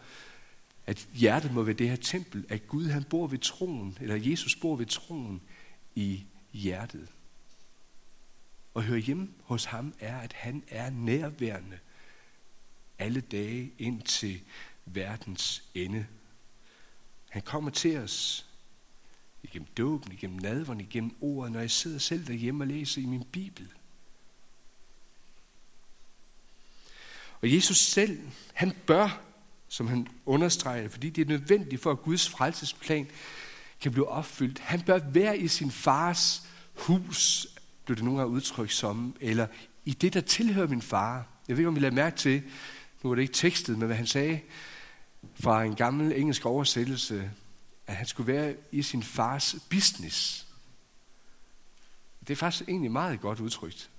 at 0.86 1.08
hjertet 1.14 1.54
må 1.54 1.64
være 1.64 1.76
det 1.76 1.90
her 1.90 1.96
tempel, 1.96 2.46
at 2.50 2.68
Gud 2.68 2.86
han 2.86 3.04
bor 3.04 3.28
ved 3.28 3.38
troen, 3.38 3.98
eller 4.02 4.16
Jesus 4.16 4.56
bor 4.56 4.76
ved 4.76 4.86
troen 4.86 5.42
i 5.96 6.24
hjertet. 6.54 7.08
Og 8.74 8.84
høre 8.84 9.00
hjemme 9.00 9.30
hos 9.44 9.66
ham 9.66 9.94
er, 10.00 10.20
at 10.20 10.34
han 10.34 10.64
er 10.68 10.90
nærværende 10.90 11.80
alle 13.00 13.22
dage 13.22 13.72
ind 13.78 14.02
til 14.02 14.42
verdens 14.86 15.64
ende. 15.74 16.06
Han 17.30 17.42
kommer 17.42 17.72
til 17.72 17.98
os 17.98 18.46
igennem 19.44 19.68
dåben, 19.78 20.12
igennem 20.12 20.40
nadveren, 20.40 20.82
igennem 20.82 21.16
ordet, 21.22 21.52
når 21.52 21.60
jeg 21.60 21.72
sidder 21.72 22.00
selv 22.00 22.28
derhjemme 22.28 22.64
og 22.64 22.68
læser 22.68 23.02
i 23.02 23.06
min 23.06 23.24
Bibel. 23.24 23.74
Og 27.42 27.54
Jesus 27.54 27.78
selv, 27.78 28.20
han 28.54 28.72
bør, 28.86 29.22
som 29.68 29.88
han 29.88 30.08
understreger, 30.26 30.90
fordi 30.90 31.10
det 31.10 31.22
er 31.22 31.26
nødvendigt 31.26 31.82
for, 31.82 31.92
at 31.92 32.02
Guds 32.02 32.30
frelsesplan 32.30 33.08
kan 33.82 33.92
blive 33.92 34.08
opfyldt. 34.08 34.60
Han 34.60 34.82
bør 34.82 35.00
være 35.10 35.38
i 35.38 35.48
sin 35.48 35.72
fars 35.72 36.44
hus, 36.74 37.48
blev 37.86 37.96
det 37.96 38.04
nogle 38.06 38.20
gange 38.20 38.34
udtrykt 38.34 38.74
som, 38.74 39.16
eller 39.20 39.48
i 39.86 39.92
det, 39.94 40.14
der 40.14 40.22
tilhører 40.22 40.68
min 40.68 40.82
far. 40.82 41.28
Jeg 41.48 41.58
ved 41.58 41.62
ikke, 41.62 41.68
om 41.68 41.78
I 41.78 41.80
lader 41.80 41.96
mærke 41.96 42.18
til, 42.18 42.44
nu 43.04 43.12
er 43.12 43.16
det 43.16 43.22
ikke 43.22 43.34
tekstet, 43.34 43.78
men 43.78 43.86
hvad 43.86 43.98
han 43.98 44.08
sagde 44.08 44.40
fra 45.40 45.64
en 45.64 45.76
gammel 45.76 46.12
engelsk 46.12 46.46
oversættelse, 46.46 47.32
at 47.88 47.96
han 47.96 48.06
skulle 48.06 48.34
være 48.34 48.56
i 48.72 48.82
sin 48.82 49.04
fars 49.04 49.56
business. 49.70 50.48
Det 52.20 52.30
er 52.30 52.36
faktisk 52.36 52.70
egentlig 52.70 52.92
meget 52.92 53.22
godt 53.22 53.40
udtrykt. 53.40 53.90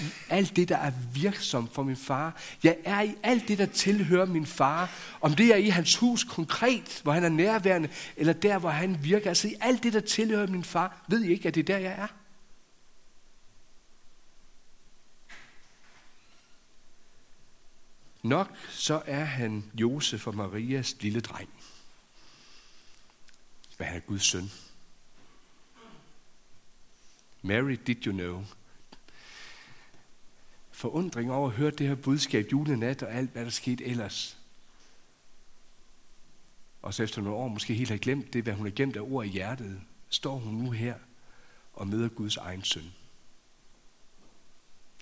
I 0.00 0.04
alt 0.28 0.56
det, 0.56 0.68
der 0.68 0.76
er 0.76 0.92
virksom 1.14 1.68
for 1.68 1.82
min 1.82 1.96
far. 1.96 2.40
Jeg 2.62 2.76
er 2.84 3.00
i 3.00 3.14
alt 3.22 3.48
det, 3.48 3.58
der 3.58 3.66
tilhører 3.66 4.24
min 4.26 4.46
far. 4.46 4.90
Om 5.20 5.34
det 5.34 5.46
er 5.46 5.56
i 5.56 5.68
hans 5.68 5.96
hus 5.96 6.24
konkret, 6.24 7.00
hvor 7.02 7.12
han 7.12 7.24
er 7.24 7.28
nærværende, 7.28 7.88
eller 8.16 8.32
der, 8.32 8.58
hvor 8.58 8.70
han 8.70 9.04
virker. 9.04 9.28
Altså 9.28 9.48
i 9.48 9.54
alt 9.60 9.82
det, 9.82 9.92
der 9.92 10.00
tilhører 10.00 10.46
min 10.46 10.64
far, 10.64 11.04
ved 11.08 11.22
I 11.24 11.30
ikke, 11.30 11.48
at 11.48 11.54
det 11.54 11.60
er 11.60 11.74
der, 11.74 11.78
jeg 11.78 11.92
er? 11.92 12.06
Nok 18.22 18.56
så 18.68 19.02
er 19.06 19.24
han 19.24 19.70
Josef 19.74 20.26
og 20.26 20.34
Marias 20.34 20.96
lille 21.00 21.20
dreng. 21.20 21.48
Men 23.78 23.88
han 23.88 23.96
er 23.96 24.00
Guds 24.00 24.24
søn. 24.24 24.50
Mary, 27.42 27.76
did 27.86 28.06
you 28.06 28.12
know? 28.12 28.44
Forundring 30.84 31.32
over 31.32 31.48
at 31.48 31.54
høre 31.54 31.70
det 31.70 31.88
her 31.88 31.94
budskab 31.94 32.46
julenat 32.52 33.02
og 33.02 33.14
alt, 33.14 33.30
hvad 33.30 33.44
der 33.44 33.50
skete 33.50 33.84
ellers. 33.84 34.38
Og 36.82 36.94
så 36.94 37.02
efter 37.02 37.22
nogle 37.22 37.38
år 37.38 37.48
måske 37.48 37.74
helt 37.74 37.90
har 37.90 37.96
glemt 37.96 38.32
det, 38.32 38.42
hvad 38.42 38.54
hun 38.54 38.66
har 38.66 38.70
gemt 38.70 38.96
af 38.96 39.00
ord 39.00 39.26
i 39.26 39.28
hjertet, 39.28 39.80
står 40.08 40.36
hun 40.38 40.54
nu 40.54 40.70
her 40.70 40.94
og 41.72 41.88
møder 41.88 42.08
Guds 42.08 42.36
egen 42.36 42.64
søn. 42.64 42.92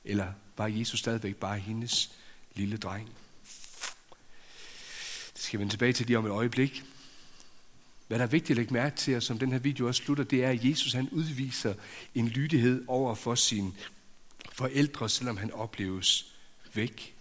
Eller 0.04 0.32
var 0.56 0.66
Jesus 0.66 0.98
stadigvæk 0.98 1.36
bare 1.36 1.58
hendes 1.58 2.12
lille 2.54 2.76
dreng? 2.76 3.06
Det 5.32 5.42
skal 5.42 5.58
vi 5.58 5.60
vende 5.60 5.72
tilbage 5.72 5.92
til 5.92 6.06
lige 6.06 6.18
om 6.18 6.26
et 6.26 6.30
øjeblik. 6.30 6.84
Hvad 8.08 8.18
der 8.18 8.24
er 8.24 8.28
vigtigt 8.28 8.50
at 8.50 8.56
lægge 8.56 8.72
mærke 8.72 8.96
til, 8.96 9.16
og 9.16 9.22
som 9.22 9.38
den 9.38 9.52
her 9.52 9.58
video 9.58 9.86
også 9.86 10.02
slutter, 10.02 10.24
det 10.24 10.44
er, 10.44 10.50
at 10.50 10.64
Jesus 10.64 10.92
han 10.92 11.08
udviser 11.08 11.74
en 12.14 12.28
lydighed 12.28 12.84
over 12.88 13.14
for 13.14 13.34
sin 13.34 13.74
forældre, 14.54 15.08
selvom 15.08 15.36
han 15.36 15.52
opleves 15.52 16.34
væk. 16.74 17.16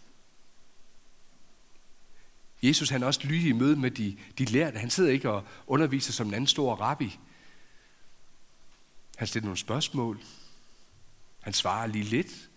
Jesus 2.63 2.89
han 2.89 3.03
er 3.03 3.07
også 3.07 3.27
lydig 3.27 3.50
i 3.50 3.51
møde 3.51 3.75
med 3.75 3.91
de, 3.91 4.17
de 4.38 4.45
lærte. 4.45 4.79
Han 4.79 4.89
sidder 4.89 5.11
ikke 5.11 5.31
og 5.31 5.43
underviser 5.67 6.13
som 6.13 6.27
en 6.27 6.33
anden 6.33 6.47
stor 6.47 6.75
rabbi. 6.75 7.19
Han 9.17 9.27
stiller 9.27 9.45
nogle 9.45 9.57
spørgsmål. 9.57 10.19
Han 11.39 11.53
svarer 11.53 11.88
lige 11.88 12.05
lidt, 12.05 12.50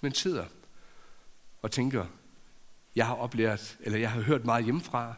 men 0.00 0.14
sidder 0.14 0.46
og 1.62 1.70
tænker, 1.70 2.06
jeg 2.96 3.06
har 3.06 3.14
oplært, 3.14 3.76
eller 3.80 3.98
jeg 3.98 4.10
har 4.10 4.20
hørt 4.20 4.44
meget 4.44 4.64
hjemmefra, 4.64 5.14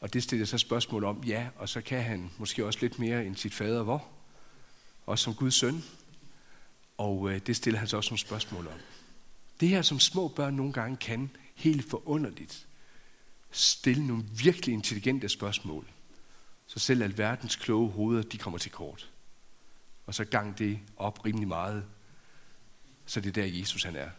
og 0.00 0.12
det 0.12 0.22
stiller 0.22 0.46
så 0.46 0.58
spørgsmål 0.58 1.04
om, 1.04 1.24
ja, 1.24 1.48
og 1.56 1.68
så 1.68 1.80
kan 1.80 2.02
han 2.02 2.30
måske 2.38 2.66
også 2.66 2.78
lidt 2.82 2.98
mere 2.98 3.26
end 3.26 3.36
sit 3.36 3.54
fader, 3.54 3.82
hvor? 3.82 4.08
Også 5.06 5.24
som 5.24 5.34
Guds 5.34 5.54
søn. 5.54 5.84
Og 6.98 7.30
øh, 7.30 7.40
det 7.46 7.56
stiller 7.56 7.78
han 7.78 7.88
så 7.88 7.96
også 7.96 8.10
nogle 8.10 8.18
spørgsmål 8.18 8.66
om. 8.66 8.78
Det 9.60 9.68
her, 9.68 9.82
som 9.82 10.00
små 10.00 10.28
børn 10.28 10.54
nogle 10.54 10.72
gange 10.72 10.96
kan, 10.96 11.30
helt 11.54 11.90
forunderligt, 11.90 12.66
stille 13.50 14.06
nogle 14.06 14.24
virkelig 14.42 14.72
intelligente 14.72 15.28
spørgsmål. 15.28 15.86
Så 16.66 16.78
selv 16.78 17.02
alverdens 17.02 17.56
kloge 17.56 17.90
hoveder, 17.90 18.22
de 18.22 18.38
kommer 18.38 18.58
til 18.58 18.70
kort. 18.70 19.10
Og 20.06 20.14
så 20.14 20.24
gang 20.24 20.58
det 20.58 20.78
op 20.96 21.24
rimelig 21.24 21.48
meget. 21.48 21.84
Så 23.06 23.20
det 23.20 23.28
er 23.28 23.42
der, 23.42 23.58
Jesus 23.58 23.82
han 23.82 23.96
er. 23.96 24.10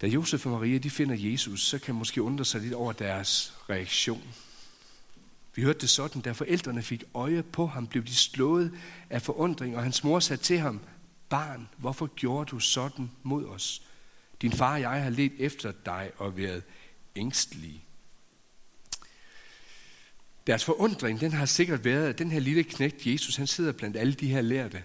Da 0.00 0.06
Josef 0.06 0.46
og 0.46 0.52
Maria 0.52 0.78
de 0.78 0.90
finder 0.90 1.14
Jesus, 1.18 1.66
så 1.66 1.78
kan 1.78 1.94
man 1.94 1.98
måske 1.98 2.22
undre 2.22 2.44
sig 2.44 2.60
lidt 2.60 2.74
over 2.74 2.92
deres 2.92 3.54
reaktion. 3.70 4.34
Vi 5.54 5.62
hørte 5.62 5.78
det 5.78 5.90
sådan, 5.90 6.22
da 6.22 6.32
forældrene 6.32 6.82
fik 6.82 7.04
øje 7.14 7.42
på 7.42 7.66
ham, 7.66 7.86
blev 7.86 8.04
de 8.04 8.14
slået 8.14 8.78
af 9.10 9.22
forundring, 9.22 9.76
og 9.76 9.82
hans 9.82 10.04
mor 10.04 10.20
sagde 10.20 10.42
til 10.42 10.58
ham, 10.58 10.80
Barn, 11.28 11.68
hvorfor 11.76 12.06
gjorde 12.06 12.50
du 12.50 12.58
sådan 12.58 13.10
mod 13.22 13.46
os? 13.46 13.82
Din 14.42 14.52
far 14.52 14.72
og 14.72 14.80
jeg 14.80 15.02
har 15.02 15.10
let 15.10 15.32
efter 15.38 15.72
dig 15.86 16.10
og 16.16 16.36
været 16.36 16.62
ængstelige. 17.16 17.84
Deres 20.46 20.64
forundring, 20.64 21.20
den 21.20 21.32
har 21.32 21.46
sikkert 21.46 21.84
været, 21.84 22.08
at 22.08 22.18
den 22.18 22.30
her 22.30 22.40
lille 22.40 22.64
knægt 22.64 23.06
Jesus, 23.06 23.36
han 23.36 23.46
sidder 23.46 23.72
blandt 23.72 23.96
alle 23.96 24.12
de 24.12 24.28
her 24.28 24.40
lærte. 24.40 24.82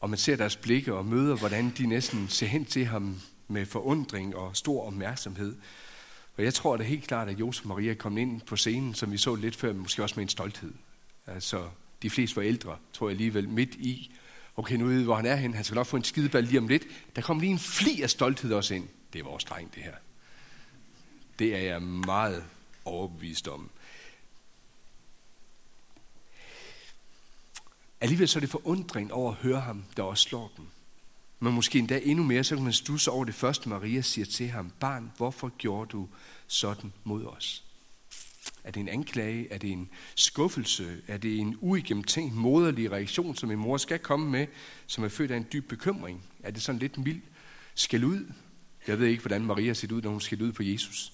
Og 0.00 0.10
man 0.10 0.18
ser 0.18 0.36
deres 0.36 0.56
blikke 0.56 0.94
og 0.94 1.06
møder, 1.06 1.36
hvordan 1.36 1.72
de 1.78 1.86
næsten 1.86 2.28
ser 2.28 2.46
hen 2.46 2.64
til 2.64 2.84
ham 2.86 3.20
med 3.48 3.66
forundring 3.66 4.36
og 4.36 4.56
stor 4.56 4.86
opmærksomhed. 4.86 5.56
Og 6.36 6.44
jeg 6.44 6.54
tror 6.54 6.76
det 6.76 6.84
er 6.84 6.88
helt 6.88 7.06
klart, 7.06 7.28
at 7.28 7.40
Josef 7.40 7.64
og 7.64 7.68
Maria 7.68 7.94
kom 7.94 8.18
ind 8.18 8.40
på 8.40 8.56
scenen, 8.56 8.94
som 8.94 9.12
vi 9.12 9.18
så 9.18 9.34
lidt 9.34 9.56
før, 9.56 9.72
men 9.72 9.82
måske 9.82 10.02
også 10.02 10.14
med 10.16 10.22
en 10.22 10.28
stolthed. 10.28 10.72
Altså, 11.26 11.68
de 12.02 12.10
fleste 12.10 12.34
forældre, 12.34 12.76
tror 12.92 13.08
jeg 13.08 13.12
alligevel, 13.14 13.48
midt 13.48 13.74
i, 13.74 14.14
okay, 14.56 14.76
nu 14.76 14.86
ved 14.86 14.98
vi, 14.98 15.04
hvor 15.04 15.16
han 15.16 15.26
er 15.26 15.36
hen, 15.36 15.54
han 15.54 15.64
skal 15.64 15.74
nok 15.74 15.86
få 15.86 15.96
en 15.96 16.04
skideball 16.04 16.44
lige 16.44 16.58
om 16.58 16.68
lidt. 16.68 16.82
Der 17.16 17.22
kom 17.22 17.40
lige 17.40 17.52
en 17.52 17.58
fli 17.58 18.02
af 18.02 18.10
stolthed 18.10 18.52
også 18.52 18.74
ind. 18.74 18.88
Det 19.12 19.18
er 19.18 19.24
vores 19.24 19.44
dreng, 19.44 19.74
det 19.74 19.82
her. 19.82 19.94
Det 21.38 21.56
er 21.56 21.60
jeg 21.60 21.82
meget 21.82 22.44
overbevist 22.84 23.48
om. 23.48 23.70
Alligevel 28.00 28.28
så 28.28 28.38
er 28.38 28.40
det 28.40 28.50
forundring 28.50 29.12
over 29.12 29.30
at 29.30 29.36
høre 29.36 29.60
ham, 29.60 29.84
der 29.96 30.02
også 30.02 30.28
slår 30.28 30.52
dem. 30.56 30.66
Men 31.42 31.54
måske 31.54 31.78
endda 31.78 32.00
endnu 32.02 32.24
mere, 32.24 32.44
så 32.44 32.54
kan 32.54 32.64
man 32.64 32.72
stusse 32.72 33.10
over 33.10 33.24
det 33.24 33.34
første, 33.34 33.68
Maria 33.68 34.00
siger 34.00 34.24
til 34.24 34.48
ham. 34.48 34.72
Barn, 34.80 35.12
hvorfor 35.16 35.52
gjorde 35.58 35.90
du 35.90 36.08
sådan 36.46 36.92
mod 37.04 37.24
os? 37.24 37.64
Er 38.64 38.70
det 38.70 38.80
en 38.80 38.88
anklage? 38.88 39.52
Er 39.52 39.58
det 39.58 39.72
en 39.72 39.90
skuffelse? 40.16 41.02
Er 41.08 41.16
det 41.16 41.38
en 41.38 41.56
uigennemtænkt 41.60 42.34
moderlig 42.34 42.92
reaktion, 42.92 43.36
som 43.36 43.50
en 43.50 43.58
mor 43.58 43.76
skal 43.76 43.98
komme 43.98 44.30
med, 44.30 44.46
som 44.86 45.04
er 45.04 45.08
født 45.08 45.30
af 45.30 45.36
en 45.36 45.46
dyb 45.52 45.68
bekymring? 45.68 46.26
Er 46.42 46.50
det 46.50 46.62
sådan 46.62 46.78
lidt 46.78 46.98
mild 46.98 47.22
skæld 47.74 48.04
ud? 48.04 48.32
Jeg 48.86 48.98
ved 48.98 49.06
ikke, 49.06 49.22
hvordan 49.22 49.44
Maria 49.44 49.74
ser 49.74 49.92
ud, 49.92 50.02
når 50.02 50.10
hun 50.10 50.20
skal 50.20 50.42
ud 50.42 50.52
på 50.52 50.62
Jesus. 50.62 51.12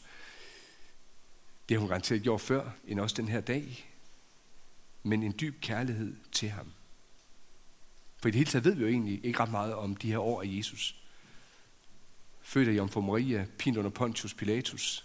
Det 1.68 1.74
har 1.74 1.80
hun 1.80 1.88
garanteret 1.88 2.22
gjort 2.22 2.40
før, 2.40 2.70
end 2.86 3.00
også 3.00 3.16
den 3.16 3.28
her 3.28 3.40
dag. 3.40 3.94
Men 5.02 5.22
en 5.22 5.34
dyb 5.40 5.60
kærlighed 5.60 6.16
til 6.32 6.48
ham. 6.48 6.72
For 8.18 8.28
i 8.28 8.30
det 8.30 8.38
hele 8.38 8.50
taget 8.50 8.64
ved 8.64 8.74
vi 8.74 8.82
jo 8.82 8.88
egentlig 8.88 9.24
ikke 9.24 9.40
ret 9.40 9.50
meget 9.50 9.74
om 9.74 9.96
de 9.96 10.10
her 10.10 10.18
år 10.18 10.42
af 10.42 10.46
Jesus. 10.46 10.94
Født 12.42 12.68
af 12.68 12.72
Jomfru 12.72 13.00
Maria, 13.00 13.46
pint 13.58 13.76
under 13.76 13.90
Pontius 13.90 14.34
Pilatus. 14.34 15.04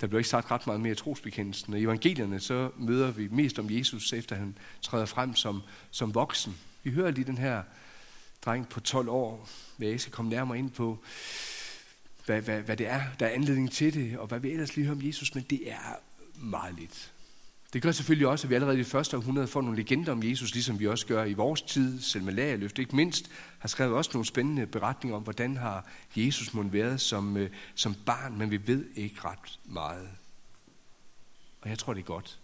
Der 0.00 0.06
blev 0.06 0.18
ikke 0.18 0.28
sagt 0.28 0.50
ret 0.50 0.66
meget 0.66 0.80
mere 0.80 0.92
i 0.92 0.96
trosbekendelsen. 0.96 1.72
Og 1.72 1.80
i 1.80 1.82
evangelierne 1.82 2.40
så 2.40 2.70
møder 2.76 3.10
vi 3.10 3.28
mest 3.28 3.58
om 3.58 3.70
Jesus, 3.70 4.12
efter 4.12 4.36
han 4.36 4.58
træder 4.82 5.06
frem 5.06 5.34
som, 5.34 5.62
som 5.90 6.14
voksen. 6.14 6.56
Vi 6.82 6.90
hører 6.90 7.10
lige 7.10 7.24
den 7.24 7.38
her 7.38 7.62
dreng 8.44 8.68
på 8.68 8.80
12 8.80 9.08
år, 9.08 9.48
hvad 9.76 9.88
jeg 9.88 10.00
skal 10.00 10.12
komme 10.12 10.30
nærmere 10.30 10.58
ind 10.58 10.70
på, 10.70 10.98
hvad, 12.26 12.42
hvad, 12.42 12.62
hvad 12.62 12.76
det 12.76 12.86
er, 12.86 13.02
der 13.20 13.26
er 13.26 13.30
anledning 13.30 13.72
til 13.72 13.94
det, 13.94 14.18
og 14.18 14.26
hvad 14.26 14.40
vi 14.40 14.50
ellers 14.50 14.76
lige 14.76 14.84
hører 14.84 14.96
om 14.96 15.06
Jesus, 15.06 15.34
men 15.34 15.44
det 15.50 15.70
er 15.70 15.96
meget 16.34 16.74
lidt. 16.74 17.12
Det 17.76 17.82
gør 17.82 17.92
selvfølgelig 17.92 18.28
også, 18.28 18.46
at 18.46 18.50
vi 18.50 18.54
allerede 18.54 18.76
i 18.76 18.78
det 18.78 18.86
første 18.86 19.16
århundrede 19.16 19.46
får 19.46 19.62
nogle 19.62 19.76
legender 19.76 20.12
om 20.12 20.22
Jesus, 20.22 20.52
ligesom 20.52 20.80
vi 20.80 20.86
også 20.86 21.06
gør 21.06 21.24
i 21.24 21.32
vores 21.32 21.62
tid. 21.62 22.00
Selma 22.00 22.30
Lagerløft 22.30 22.78
ikke 22.78 22.96
mindst 22.96 23.30
har 23.58 23.68
skrevet 23.68 23.94
også 23.94 24.10
nogle 24.14 24.26
spændende 24.26 24.66
beretninger 24.66 25.16
om, 25.16 25.22
hvordan 25.22 25.56
har 25.56 25.86
Jesus 26.16 26.54
må 26.54 26.62
været 26.62 27.00
som, 27.00 27.36
øh, 27.36 27.50
som 27.74 27.94
barn, 27.94 28.38
men 28.38 28.50
vi 28.50 28.66
ved 28.66 28.84
ikke 28.94 29.20
ret 29.24 29.58
meget. 29.64 30.08
Og 31.60 31.70
jeg 31.70 31.78
tror, 31.78 31.94
det 31.94 32.00
er 32.00 32.04
godt. 32.04 32.38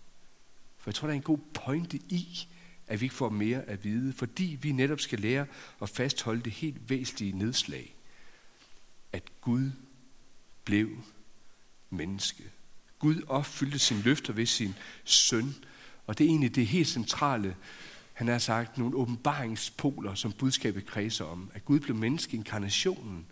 For 0.78 0.90
jeg 0.90 0.94
tror, 0.94 1.08
der 1.08 1.12
er 1.12 1.16
en 1.16 1.22
god 1.22 1.38
pointe 1.54 1.96
i, 1.96 2.48
at 2.86 3.00
vi 3.00 3.04
ikke 3.04 3.14
får 3.14 3.28
mere 3.28 3.62
at 3.62 3.84
vide, 3.84 4.12
fordi 4.12 4.58
vi 4.62 4.72
netop 4.72 5.00
skal 5.00 5.20
lære 5.20 5.46
at 5.82 5.88
fastholde 5.88 6.42
det 6.42 6.52
helt 6.52 6.90
væsentlige 6.90 7.38
nedslag. 7.38 7.94
At 9.12 9.22
Gud 9.40 9.70
blev 10.64 10.88
menneske. 11.90 12.42
Gud 13.02 13.22
opfyldte 13.28 13.78
sin 13.78 14.00
løfter 14.00 14.32
ved 14.32 14.46
sin 14.46 14.74
søn. 15.04 15.54
Og 16.06 16.18
det 16.18 16.24
er 16.24 16.28
egentlig 16.28 16.54
det 16.54 16.66
helt 16.66 16.88
centrale, 16.88 17.56
han 18.12 18.28
har 18.28 18.38
sagt, 18.38 18.78
nogle 18.78 18.96
åbenbaringspoler, 18.96 20.14
som 20.14 20.32
budskabet 20.32 20.86
kredser 20.86 21.24
om. 21.24 21.50
At 21.54 21.64
Gud 21.64 21.80
blev 21.80 21.96
menneske 21.96 22.34
i 22.34 22.36
inkarnationen, 22.36 23.26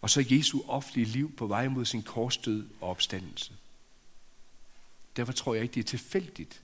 og 0.00 0.10
så 0.10 0.24
Jesu 0.30 0.60
offentlige 0.68 1.06
liv 1.06 1.36
på 1.36 1.46
vej 1.46 1.68
mod 1.68 1.84
sin 1.84 2.02
korsdød 2.02 2.66
og 2.80 2.88
opstandelse. 2.88 3.52
Derfor 5.16 5.32
tror 5.32 5.54
jeg 5.54 5.62
ikke, 5.62 5.74
det 5.74 5.80
er 5.80 5.88
tilfældigt, 5.88 6.62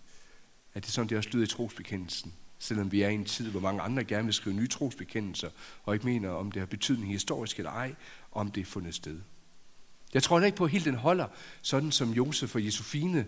at 0.75 0.83
det 0.83 0.89
er 0.89 0.93
sådan, 0.93 1.09
det 1.09 1.19
også 1.19 1.31
lyder 1.33 1.45
i 1.45 1.49
trosbekendelsen. 1.49 2.33
Selvom 2.59 2.93
vi 2.93 3.03
er 3.03 3.09
i 3.09 3.15
en 3.15 3.25
tid, 3.25 3.51
hvor 3.51 3.61
mange 3.61 3.81
andre 3.81 4.05
gerne 4.05 4.25
vil 4.25 4.35
skrive 4.35 4.57
nye 4.57 4.69
trosbekendelser, 4.69 5.51
og 5.85 5.95
ikke 5.95 6.07
mener, 6.07 6.31
om 6.31 6.53
det 6.53 6.61
har 6.61 6.67
betydning 6.67 7.13
historisk 7.13 7.59
eller 7.59 7.71
ej, 7.71 7.95
om 8.33 8.51
det 8.51 8.61
er 8.61 8.65
fundet 8.65 8.95
sted. 8.95 9.21
Jeg 10.15 10.23
tror 10.23 10.41
ikke 10.41 10.57
på, 10.57 10.65
at 10.65 10.71
helt 10.71 10.85
den 10.85 10.95
holder, 10.95 11.27
sådan 11.63 11.93
som 11.93 12.13
Josef 12.13 12.55
og 12.55 12.61
Josefine 12.61 13.27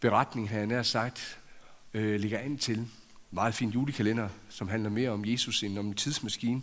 beretning, 0.00 0.50
har 0.50 0.58
jeg 0.58 0.66
nær 0.66 0.82
sagt, 0.82 1.38
øh, 1.94 2.20
ligger 2.20 2.38
an 2.38 2.58
til. 2.58 2.88
Meget 3.30 3.54
fin 3.54 3.70
julekalender, 3.70 4.28
som 4.48 4.68
handler 4.68 4.90
mere 4.90 5.10
om 5.10 5.24
Jesus 5.24 5.62
end 5.62 5.78
om 5.78 5.86
en 5.86 5.94
tidsmaskine. 5.94 6.62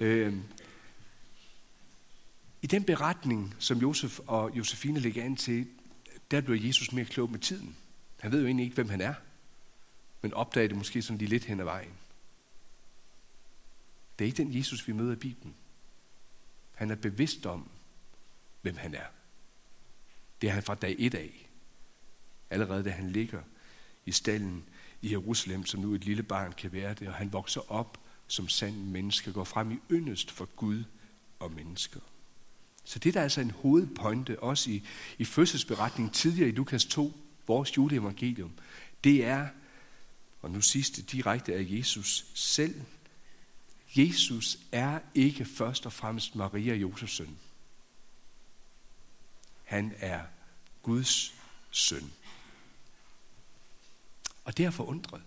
Øh, 0.00 0.34
I 2.62 2.66
den 2.66 2.84
beretning, 2.84 3.54
som 3.58 3.78
Josef 3.78 4.18
og 4.26 4.50
Josefine 4.54 5.00
ligger 5.00 5.24
an 5.24 5.36
til, 5.36 5.66
der 6.30 6.40
bliver 6.40 6.66
Jesus 6.66 6.92
mere 6.92 7.04
klog 7.04 7.30
med 7.30 7.38
tiden. 7.38 7.76
Han 8.20 8.32
ved 8.32 8.40
jo 8.40 8.46
egentlig 8.46 8.64
ikke, 8.64 8.74
hvem 8.74 8.88
han 8.88 9.00
er, 9.00 9.14
men 10.22 10.34
opdager 10.34 10.68
det 10.68 10.76
måske 10.76 11.02
sådan 11.02 11.18
lige 11.18 11.28
lidt 11.28 11.44
hen 11.44 11.60
ad 11.60 11.64
vejen. 11.64 11.92
Det 14.18 14.24
er 14.24 14.26
ikke 14.26 14.42
den 14.42 14.58
Jesus, 14.58 14.88
vi 14.88 14.92
møder 14.92 15.12
i 15.12 15.16
Bibelen. 15.16 15.54
Han 16.74 16.90
er 16.90 16.94
bevidst 16.94 17.46
om, 17.46 17.68
hvem 18.64 18.76
han 18.76 18.94
er. 18.94 19.06
Det 20.40 20.48
er 20.48 20.52
han 20.52 20.62
fra 20.62 20.74
dag 20.74 20.96
et 20.98 21.14
af. 21.14 21.50
Allerede 22.50 22.84
da 22.84 22.90
han 22.90 23.10
ligger 23.10 23.42
i 24.06 24.12
stallen 24.12 24.64
i 25.02 25.10
Jerusalem, 25.10 25.66
som 25.66 25.80
nu 25.80 25.94
et 25.94 26.04
lille 26.04 26.22
barn 26.22 26.52
kan 26.52 26.72
være 26.72 26.94
det, 26.94 27.08
og 27.08 27.14
han 27.14 27.32
vokser 27.32 27.72
op 27.72 28.00
som 28.26 28.48
sand 28.48 28.76
menneske, 28.76 29.32
går 29.32 29.44
frem 29.44 29.72
i 29.72 29.78
yndest 29.90 30.30
for 30.30 30.44
Gud 30.44 30.84
og 31.38 31.52
mennesker. 31.52 32.00
Så 32.84 32.98
det 32.98 33.14
der 33.14 33.20
er 33.20 33.24
altså 33.24 33.40
en 33.40 33.50
hovedpointe, 33.50 34.40
også 34.40 34.70
i, 34.70 34.82
i 35.18 35.24
fødselsberetningen 35.24 36.12
tidligere 36.12 36.48
i 36.48 36.52
Lukas 36.52 36.84
2, 36.84 37.12
vores 37.46 37.76
juleevangelium, 37.76 38.52
det 39.04 39.24
er, 39.24 39.48
og 40.42 40.50
nu 40.50 40.60
sidste 40.60 41.02
direkte 41.02 41.54
af 41.54 41.66
Jesus 41.68 42.26
selv, 42.34 42.80
Jesus 43.96 44.58
er 44.72 44.98
ikke 45.14 45.44
først 45.44 45.86
og 45.86 45.92
fremmest 45.92 46.34
Maria 46.34 46.72
og 46.72 46.80
Josefs 46.80 47.12
søn. 47.12 47.38
Han 49.74 49.92
er 49.98 50.20
Guds 50.82 51.34
søn. 51.70 52.12
Og 54.44 54.56
det 54.56 54.64
er 54.64 54.70
forundret. 54.70 55.22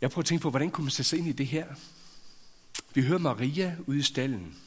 Jeg 0.00 0.10
prøver 0.10 0.22
at 0.22 0.26
tænke 0.26 0.42
på, 0.42 0.50
hvordan 0.50 0.70
kunne 0.70 0.84
man 0.84 0.90
sætte 0.90 1.08
sig 1.08 1.18
ind 1.18 1.28
i 1.28 1.32
det 1.32 1.46
her? 1.46 1.74
Vi 2.94 3.02
hører 3.02 3.18
Maria 3.18 3.76
ude 3.86 3.98
i 3.98 4.02
stallen, 4.02 4.58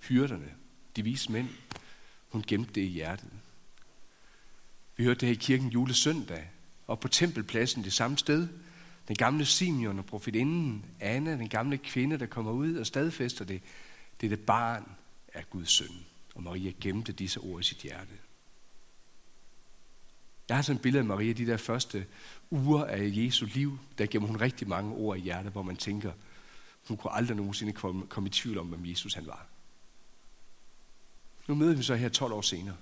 hyrderne, 0.00 0.54
de 0.96 1.02
vise 1.02 1.32
mænd. 1.32 1.48
Hun 2.28 2.44
gemte 2.46 2.72
det 2.72 2.80
i 2.80 2.88
hjertet. 2.88 3.30
Vi 4.96 5.04
hørte 5.04 5.20
det 5.20 5.28
her 5.28 5.34
i 5.34 5.38
kirken 5.40 5.68
julesøndag, 5.68 6.50
og 6.86 7.00
på 7.00 7.08
tempelpladsen 7.08 7.84
det 7.84 7.92
samme 7.92 8.18
sted. 8.18 8.48
Den 9.08 9.16
gamle 9.16 9.44
Simeon 9.44 9.98
og 9.98 10.06
profetinden 10.06 10.84
Anna, 11.00 11.30
den 11.30 11.48
gamle 11.48 11.78
kvinde, 11.78 12.18
der 12.18 12.26
kommer 12.26 12.52
ud 12.52 12.76
og 12.76 12.86
stadfæster 12.86 13.44
det. 13.44 13.62
Det 14.20 14.26
er 14.26 14.36
det 14.36 14.46
barn 14.46 14.92
af 15.34 15.50
Guds 15.50 15.70
søn. 15.70 16.06
Og 16.36 16.42
Maria 16.42 16.72
gemte 16.80 17.12
disse 17.12 17.40
ord 17.40 17.60
i 17.60 17.64
sit 17.64 17.78
hjerte. 17.78 18.12
Jeg 20.48 20.56
har 20.56 20.62
sådan 20.62 20.76
et 20.76 20.82
billede 20.82 21.00
af 21.00 21.06
Maria, 21.06 21.32
de 21.32 21.46
der 21.46 21.56
første 21.56 22.06
uger 22.50 22.84
af 22.84 23.10
Jesu 23.12 23.46
liv, 23.46 23.78
der 23.98 24.06
gemmer 24.06 24.28
hun 24.28 24.40
rigtig 24.40 24.68
mange 24.68 24.94
ord 24.94 25.18
i 25.18 25.20
hjertet, 25.20 25.52
hvor 25.52 25.62
man 25.62 25.76
tænker, 25.76 26.12
hun 26.88 26.96
kunne 26.96 27.12
aldrig 27.12 27.36
nogensinde 27.36 27.72
komme, 27.72 28.06
komme 28.06 28.26
i 28.26 28.30
tvivl 28.30 28.58
om, 28.58 28.66
hvem 28.66 28.86
Jesus 28.86 29.14
han 29.14 29.26
var. 29.26 29.46
Nu 31.46 31.54
møder 31.54 31.76
vi 31.76 31.82
så 31.82 31.94
her 31.94 32.08
12 32.08 32.32
år 32.32 32.40
senere. 32.40 32.76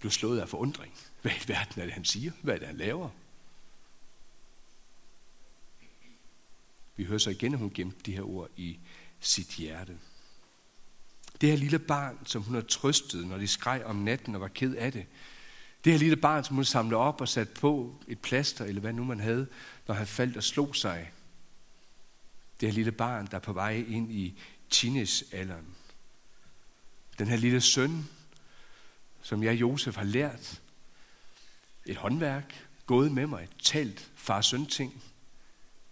Blev 0.00 0.10
slået 0.10 0.40
af 0.40 0.48
forundring. 0.48 0.94
Hvad 1.22 1.32
i 1.32 1.48
verden 1.48 1.80
er 1.80 1.84
det, 1.84 1.94
han 1.94 2.04
siger? 2.04 2.32
Hvad 2.42 2.54
er 2.54 2.58
det, 2.58 2.66
han 2.66 2.76
laver? 2.76 3.08
Vi 6.96 7.04
hører 7.04 7.18
så 7.18 7.30
igen, 7.30 7.52
at 7.52 7.58
hun 7.58 7.70
gemte 7.74 7.98
de 8.06 8.12
her 8.12 8.22
ord 8.22 8.50
i 8.56 8.78
sit 9.20 9.48
hjerte. 9.48 9.98
Det 11.42 11.50
her 11.50 11.56
lille 11.56 11.78
barn, 11.78 12.18
som 12.26 12.42
hun 12.42 12.54
har 12.54 12.62
trøstet, 12.62 13.26
når 13.26 13.38
de 13.38 13.48
skreg 13.48 13.84
om 13.84 13.96
natten 13.96 14.34
og 14.34 14.40
var 14.40 14.48
ked 14.48 14.74
af 14.74 14.92
det. 14.92 15.06
Det 15.84 15.92
her 15.92 15.98
lille 15.98 16.16
barn, 16.16 16.44
som 16.44 16.56
hun 16.56 16.64
samlede 16.64 17.00
op 17.00 17.20
og 17.20 17.28
satte 17.28 17.54
på 17.54 17.96
et 18.08 18.18
plaster, 18.18 18.64
eller 18.64 18.80
hvad 18.80 18.92
nu 18.92 19.04
man 19.04 19.20
havde, 19.20 19.46
når 19.86 19.94
han 19.94 20.06
faldt 20.06 20.36
og 20.36 20.42
slog 20.42 20.76
sig. 20.76 21.12
Det 22.60 22.68
her 22.68 22.74
lille 22.74 22.92
barn, 22.92 23.26
der 23.26 23.36
er 23.36 23.40
på 23.40 23.52
vej 23.52 23.84
ind 23.88 24.12
i 24.12 24.38
teenagealderen. 24.70 25.66
Den 27.18 27.28
her 27.28 27.36
lille 27.36 27.60
søn, 27.60 28.08
som 29.22 29.42
jeg, 29.42 29.60
Josef, 29.60 29.96
har 29.96 30.04
lært 30.04 30.60
et 31.86 31.96
håndværk, 31.96 32.68
gået 32.86 33.12
med 33.12 33.26
mig, 33.26 33.48
talt 33.62 34.10
far-søn 34.14 34.66
ting, 34.66 35.02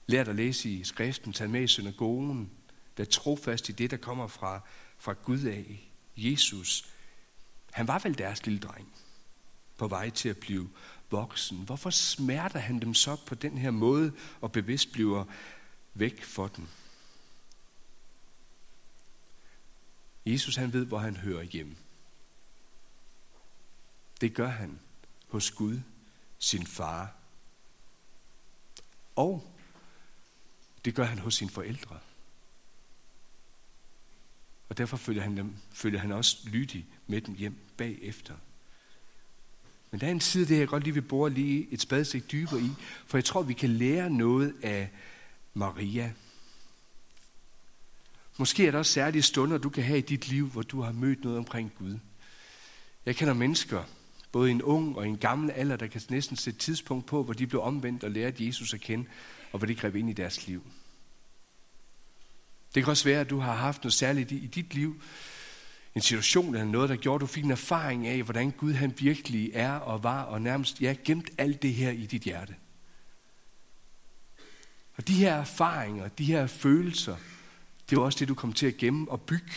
lært 0.07 0.29
at 0.29 0.37
læse 0.37 0.71
i 0.71 0.85
skriften, 0.85 1.33
taget 1.33 1.51
med 1.51 1.63
i 1.63 1.67
synagogen, 1.67 2.51
der 2.97 3.05
trofast 3.05 3.69
i 3.69 3.73
det, 3.73 3.91
der 3.91 3.97
kommer 3.97 4.27
fra, 4.27 4.61
fra 5.01 5.13
Gud 5.13 5.45
af. 5.45 5.91
Jesus, 6.17 6.89
han 7.73 7.89
var 7.89 7.99
vel 7.99 8.19
deres 8.19 8.47
lille 8.47 8.61
dreng, 8.61 8.95
på 9.77 9.89
vej 9.89 10.11
til 10.11 10.29
at 10.29 10.39
blive 10.39 10.71
voksen. 11.11 11.59
Hvorfor 11.59 11.91
smerter 11.91 12.59
han 12.59 12.81
dem 12.81 12.95
så 12.95 13.17
på 13.27 13.35
den 13.35 13.59
her 13.59 13.71
måde, 13.71 14.13
og 14.41 14.53
bevidst 14.53 14.93
bliver 14.93 15.25
væk 15.95 16.25
for 16.25 16.49
dem? 16.49 16.67
Jesus 20.27 20.57
han 20.57 20.73
ved, 20.73 20.87
hvor 20.87 20.99
han 20.99 21.17
hører 21.17 21.43
hjemme. 21.43 21.77
Det 24.21 24.35
gør 24.35 24.49
han 24.49 24.81
hos 25.29 25.51
Gud, 25.51 25.81
sin 26.39 26.67
far. 26.67 27.15
Og 29.17 29.57
det 30.85 30.95
gør 30.95 31.05
han 31.05 31.19
hos 31.19 31.35
sine 31.35 31.51
forældre. 31.51 31.99
Og 34.71 34.79
derfor 34.79 34.97
følger 34.97 35.23
han, 35.23 35.37
dem, 35.37 35.55
følger 35.73 35.99
han 35.99 36.13
også 36.13 36.37
lydig 36.45 36.87
med 37.07 37.21
dem 37.21 37.35
hjem 37.35 37.55
bagefter. 37.77 38.35
Men 39.91 40.01
der 40.01 40.07
er 40.07 40.11
en 40.11 40.21
side, 40.21 40.49
det 40.49 40.59
jeg 40.59 40.69
godt 40.69 40.85
lige 40.85 40.95
vil 40.95 41.03
bore 41.03 41.31
lige 41.31 41.69
et 41.71 41.81
spadestik 41.81 42.33
dybere 42.33 42.61
i, 42.61 42.71
for 43.07 43.19
jeg 43.19 43.25
tror, 43.25 43.43
vi 43.43 43.53
kan 43.53 43.71
lære 43.71 44.11
noget 44.11 44.55
af 44.63 44.89
Maria. 45.55 46.13
Måske 48.39 48.67
er 48.67 48.71
der 48.71 48.79
også 48.79 48.93
særlige 48.93 49.23
stunder, 49.23 49.59
du 49.59 49.69
kan 49.69 49.85
have 49.85 49.99
i 49.99 50.03
dit 50.03 50.29
liv, 50.29 50.47
hvor 50.47 50.63
du 50.63 50.81
har 50.81 50.93
mødt 50.93 51.25
noget 51.25 51.39
omkring 51.39 51.73
Gud. 51.79 51.99
Jeg 53.07 53.17
kender 53.17 53.35
mennesker, 53.35 53.83
både 54.33 54.51
en 54.51 54.63
ung 54.63 54.97
og 54.97 55.09
en 55.09 55.19
gammel 55.19 55.51
alder, 55.51 55.77
der 55.77 55.87
kan 55.87 56.01
næsten 56.11 56.37
sætte 56.37 56.59
tidspunkt 56.59 57.07
på, 57.07 57.23
hvor 57.23 57.33
de 57.33 57.47
blev 57.47 57.63
omvendt 57.63 58.05
og 58.05 58.11
lærte 58.11 58.47
Jesus 58.47 58.75
at 58.75 58.81
kende, 58.81 59.05
og 59.53 59.59
hvor 59.59 59.67
det 59.67 59.79
greb 59.79 59.97
ind 59.97 60.11
i 60.11 60.13
deres 60.13 60.47
liv. 60.47 60.63
Det 62.75 62.85
kan 62.85 62.91
også 62.91 63.05
være, 63.05 63.21
at 63.21 63.31
du 63.31 63.39
har 63.39 63.55
haft 63.55 63.83
noget 63.83 63.95
særligt 63.95 64.33
i 64.33 64.47
dit 64.47 64.75
liv, 64.75 65.03
en 65.95 66.01
situation 66.01 66.55
eller 66.55 66.67
noget, 66.67 66.89
der 66.89 66.97
gjorde, 66.97 67.15
at 67.15 67.21
du 67.21 67.27
fik 67.27 67.45
en 67.45 67.51
erfaring 67.51 68.07
af, 68.07 68.23
hvordan 68.23 68.51
Gud 68.51 68.73
han 68.73 68.95
virkelig 68.99 69.51
er 69.55 69.73
og 69.73 70.03
var, 70.03 70.23
og 70.23 70.43
nærmest, 70.43 70.81
ja, 70.81 70.95
gemt 71.05 71.31
alt 71.39 71.63
det 71.63 71.75
her 71.75 71.91
i 71.91 72.07
dit 72.07 72.23
hjerte. 72.23 72.55
Og 74.97 75.09
de 75.09 75.15
her 75.15 75.35
erfaringer, 75.35 76.09
de 76.09 76.25
her 76.25 76.47
følelser, 76.47 77.17
det 77.91 77.97
er 77.97 78.01
også 78.01 78.19
det, 78.19 78.29
du 78.29 78.35
kommer 78.35 78.55
til 78.55 78.67
at 78.67 78.77
gemme 78.77 79.11
og 79.11 79.21
bygge 79.21 79.53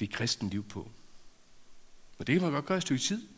det 0.00 0.12
kristne 0.12 0.50
liv 0.50 0.64
på. 0.64 0.90
Og 2.18 2.26
det 2.26 2.34
kan 2.34 2.42
man 2.42 2.52
godt 2.52 2.66
gøre 2.66 2.78
et 2.78 2.82
stykke 2.82 3.02
tid. 3.02 3.28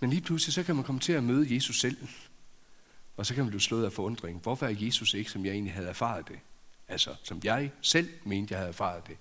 Men 0.00 0.10
lige 0.10 0.22
pludselig, 0.22 0.54
så 0.54 0.62
kan 0.62 0.74
man 0.76 0.84
komme 0.84 1.00
til 1.00 1.12
at 1.12 1.24
møde 1.24 1.54
Jesus 1.54 1.80
selv. 1.80 1.96
Og 3.18 3.26
så 3.26 3.34
kan 3.34 3.44
man 3.44 3.50
blive 3.50 3.60
slået 3.60 3.84
af 3.84 3.92
forundring. 3.92 4.40
Hvorfor 4.42 4.66
er 4.66 4.74
Jesus 4.80 5.14
ikke, 5.14 5.30
som 5.30 5.44
jeg 5.44 5.52
egentlig 5.52 5.74
havde 5.74 5.88
erfaret 5.88 6.28
det? 6.28 6.38
Altså, 6.88 7.14
som 7.22 7.40
jeg 7.44 7.70
selv 7.80 8.08
mente, 8.24 8.52
jeg 8.52 8.58
havde 8.58 8.68
erfaret 8.68 9.06
det. 9.06 9.16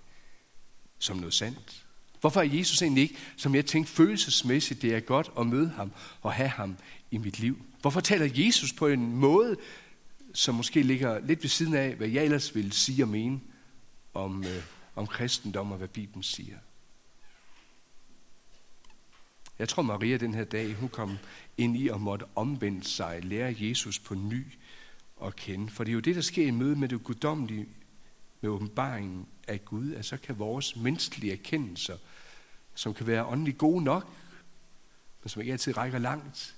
Som 0.99 1.17
noget 1.17 1.33
sandt. 1.33 1.85
Hvorfor 2.21 2.41
er 2.41 2.45
Jesus 2.45 2.81
egentlig 2.81 3.01
ikke, 3.01 3.15
som 3.37 3.55
jeg 3.55 3.65
tænkte 3.65 3.93
følelsesmæssigt, 3.93 4.81
det 4.81 4.95
er 4.95 4.99
godt 4.99 5.31
at 5.39 5.47
møde 5.47 5.69
ham 5.69 5.91
og 6.21 6.33
have 6.33 6.49
ham 6.49 6.77
i 7.11 7.17
mit 7.17 7.39
liv? 7.39 7.65
Hvorfor 7.81 7.99
taler 7.99 8.29
Jesus 8.33 8.73
på 8.73 8.87
en 8.87 9.15
måde, 9.15 9.55
som 10.33 10.55
måske 10.55 10.83
ligger 10.83 11.19
lidt 11.19 11.43
ved 11.43 11.49
siden 11.49 11.73
af, 11.73 11.95
hvad 11.95 12.07
jeg 12.07 12.23
ellers 12.23 12.55
ville 12.55 12.71
sige 12.71 13.03
og 13.03 13.09
mene 13.09 13.39
om, 14.13 14.43
øh, 14.43 14.63
om 14.95 15.07
kristendom 15.07 15.71
og 15.71 15.77
hvad 15.77 15.87
Bibelen 15.87 16.23
siger? 16.23 16.57
Jeg 19.59 19.69
tror, 19.69 19.83
Maria 19.83 20.17
den 20.17 20.33
her 20.33 20.43
dag, 20.43 20.73
hun 20.73 20.89
kom 20.89 21.17
ind 21.57 21.77
i 21.77 21.87
og 21.87 22.01
måtte 22.01 22.25
omvende 22.35 22.83
sig, 22.83 23.23
lære 23.23 23.55
Jesus 23.59 23.99
på 23.99 24.15
ny 24.15 24.45
at 25.25 25.35
kende. 25.35 25.69
For 25.69 25.83
det 25.83 25.91
er 25.91 25.93
jo 25.93 25.99
det, 25.99 26.15
der 26.15 26.21
sker 26.21 26.47
i 26.47 26.51
møde 26.51 26.75
med 26.75 26.89
det 26.89 27.03
guddommelige, 27.03 27.67
med 28.41 28.49
åbenbaringen 28.49 29.27
af 29.47 29.65
Gud, 29.65 29.93
at 29.93 30.05
så 30.05 30.17
kan 30.17 30.39
vores 30.39 30.75
menneskelige 30.75 31.33
erkendelser, 31.33 31.97
som 32.75 32.93
kan 32.93 33.07
være 33.07 33.25
åndeligt 33.25 33.57
gode 33.57 33.83
nok, 33.83 34.13
men 35.23 35.29
som 35.29 35.41
ikke 35.41 35.51
altid 35.51 35.77
rækker 35.77 35.99
langt, 35.99 36.55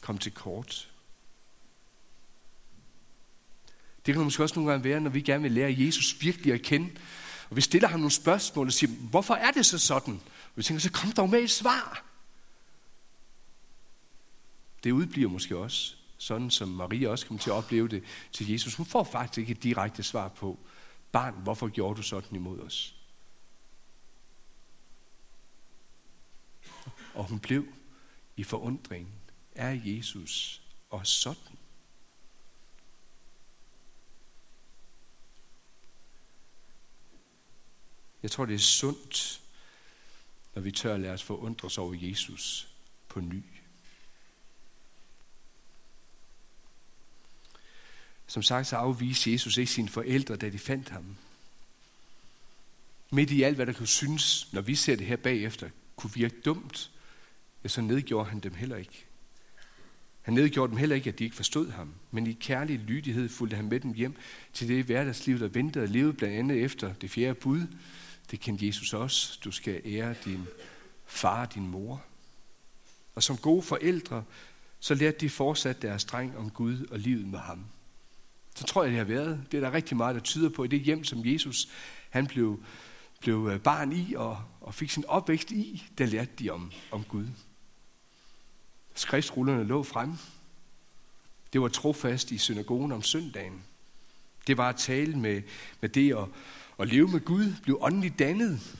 komme 0.00 0.18
til 0.18 0.32
kort. 0.32 0.90
Det 4.06 4.14
kan 4.14 4.24
måske 4.24 4.42
også 4.42 4.54
nogle 4.54 4.70
gange 4.70 4.84
være, 4.84 5.00
når 5.00 5.10
vi 5.10 5.20
gerne 5.20 5.42
vil 5.42 5.52
lære 5.52 5.74
Jesus 5.78 6.16
virkelig 6.20 6.54
at 6.54 6.62
kende, 6.62 6.90
og 7.50 7.56
vi 7.56 7.60
stiller 7.60 7.88
ham 7.88 8.00
nogle 8.00 8.12
spørgsmål 8.12 8.66
og 8.66 8.72
siger, 8.72 8.92
hvorfor 9.10 9.34
er 9.34 9.50
det 9.50 9.66
så 9.66 9.78
sådan? 9.78 10.14
Og 10.44 10.52
vi 10.54 10.62
tænker, 10.62 10.80
så 10.80 10.92
kom 10.92 11.12
dog 11.12 11.30
med 11.30 11.42
et 11.42 11.50
svar. 11.50 12.09
Det 14.84 14.92
udbliver 14.92 15.30
måske 15.30 15.56
også, 15.56 15.94
sådan 16.18 16.50
som 16.50 16.68
Maria 16.68 17.08
også 17.08 17.26
kom 17.26 17.38
til 17.38 17.50
at 17.50 17.54
opleve 17.54 17.88
det 17.88 18.04
til 18.32 18.50
Jesus. 18.50 18.74
Hun 18.74 18.86
får 18.86 19.04
faktisk 19.04 19.38
ikke 19.38 19.52
et 19.52 19.62
direkte 19.62 20.02
svar 20.02 20.28
på, 20.28 20.58
barn, 21.12 21.34
hvorfor 21.34 21.68
gjorde 21.68 21.96
du 21.96 22.02
sådan 22.02 22.36
imod 22.36 22.60
os? 22.60 22.94
Og 27.14 27.24
hun 27.24 27.40
blev 27.40 27.66
i 28.36 28.44
forundring. 28.44 29.08
Er 29.54 29.80
Jesus 29.84 30.62
og 30.90 31.06
sådan? 31.06 31.58
Jeg 38.22 38.30
tror, 38.30 38.46
det 38.46 38.54
er 38.54 38.58
sundt, 38.58 39.40
når 40.54 40.62
vi 40.62 40.72
tør 40.72 40.94
at 40.94 41.00
lade 41.00 41.12
os 41.12 41.22
forundres 41.22 41.78
over 41.78 41.94
Jesus 41.94 42.68
på 43.08 43.20
ny. 43.20 43.42
Som 48.30 48.42
sagt, 48.42 48.66
så 48.66 48.76
afviste 48.76 49.32
Jesus 49.32 49.56
ikke 49.56 49.72
sine 49.72 49.88
forældre, 49.88 50.36
da 50.36 50.48
de 50.48 50.58
fandt 50.58 50.88
ham. 50.88 51.04
Midt 53.10 53.30
i 53.30 53.42
alt, 53.42 53.56
hvad 53.56 53.66
der 53.66 53.72
kunne 53.72 53.86
synes, 53.86 54.52
når 54.52 54.60
vi 54.60 54.74
ser 54.74 54.96
det 54.96 55.06
her 55.06 55.16
bagefter, 55.16 55.68
kunne 55.96 56.14
virke 56.14 56.40
dumt, 56.44 56.90
ja, 57.64 57.68
så 57.68 57.80
nedgjorde 57.80 58.30
han 58.30 58.40
dem 58.40 58.54
heller 58.54 58.76
ikke. 58.76 59.04
Han 60.22 60.34
nedgjorde 60.34 60.70
dem 60.70 60.76
heller 60.78 60.96
ikke, 60.96 61.08
at 61.08 61.18
de 61.18 61.24
ikke 61.24 61.36
forstod 61.36 61.70
ham, 61.70 61.94
men 62.10 62.26
i 62.26 62.32
kærlig 62.32 62.78
lydighed 62.78 63.28
fulgte 63.28 63.56
han 63.56 63.68
med 63.68 63.80
dem 63.80 63.94
hjem 63.94 64.16
til 64.52 64.68
det 64.68 64.84
hverdagsliv, 64.84 65.38
der 65.38 65.48
ventede 65.48 65.84
og 65.84 65.88
levede 65.88 66.12
blandt 66.12 66.36
andet 66.36 66.64
efter 66.64 66.94
det 66.94 67.10
fjerde 67.10 67.34
bud. 67.34 67.66
Det 68.30 68.40
kendte 68.40 68.66
Jesus 68.66 68.94
også. 68.94 69.38
Du 69.44 69.50
skal 69.50 69.82
ære 69.84 70.14
din 70.24 70.46
far 71.06 71.46
og 71.46 71.54
din 71.54 71.68
mor. 71.68 72.02
Og 73.14 73.22
som 73.22 73.36
gode 73.36 73.62
forældre, 73.62 74.24
så 74.80 74.94
lærte 74.94 75.18
de 75.20 75.30
fortsat 75.30 75.82
deres 75.82 76.04
dreng 76.04 76.36
om 76.36 76.50
Gud 76.50 76.86
og 76.90 76.98
livet 76.98 77.26
med 77.26 77.38
ham. 77.38 77.64
Så 78.54 78.64
tror 78.64 78.82
jeg, 78.82 78.90
det 78.90 78.98
har 78.98 79.04
været. 79.04 79.46
Det 79.52 79.58
er 79.58 79.60
der 79.60 79.72
rigtig 79.72 79.96
meget, 79.96 80.14
der 80.14 80.20
tyder 80.20 80.48
på 80.48 80.64
i 80.64 80.68
det 80.68 80.80
hjem, 80.80 81.04
som 81.04 81.26
Jesus 81.26 81.68
han 82.10 82.26
blev, 82.26 82.62
blev 83.20 83.48
øh, 83.52 83.60
barn 83.60 83.92
i 83.92 84.14
og, 84.14 84.42
og 84.60 84.74
fik 84.74 84.90
sin 84.90 85.04
opvækst 85.08 85.50
i, 85.50 85.90
der 85.98 86.06
lærte 86.06 86.30
de 86.38 86.50
om, 86.50 86.72
om 86.90 87.04
Gud. 87.04 87.26
Skriftrullerne 88.94 89.64
lå 89.64 89.82
frem. 89.82 90.12
Det 91.52 91.60
var 91.60 91.68
trofast 91.68 92.30
i 92.30 92.38
synagogen 92.38 92.92
om 92.92 93.02
søndagen. 93.02 93.62
Det 94.46 94.56
var 94.56 94.68
at 94.68 94.76
tale 94.76 95.18
med, 95.18 95.42
med 95.80 95.88
det 95.88 96.16
at, 96.16 96.24
at 96.78 96.88
leve 96.88 97.08
med 97.08 97.20
Gud, 97.20 97.54
blive 97.62 97.82
åndeligt 97.82 98.18
dannet, 98.18 98.78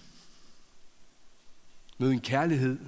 møde 1.98 2.12
en 2.12 2.20
kærlighed. 2.20 2.78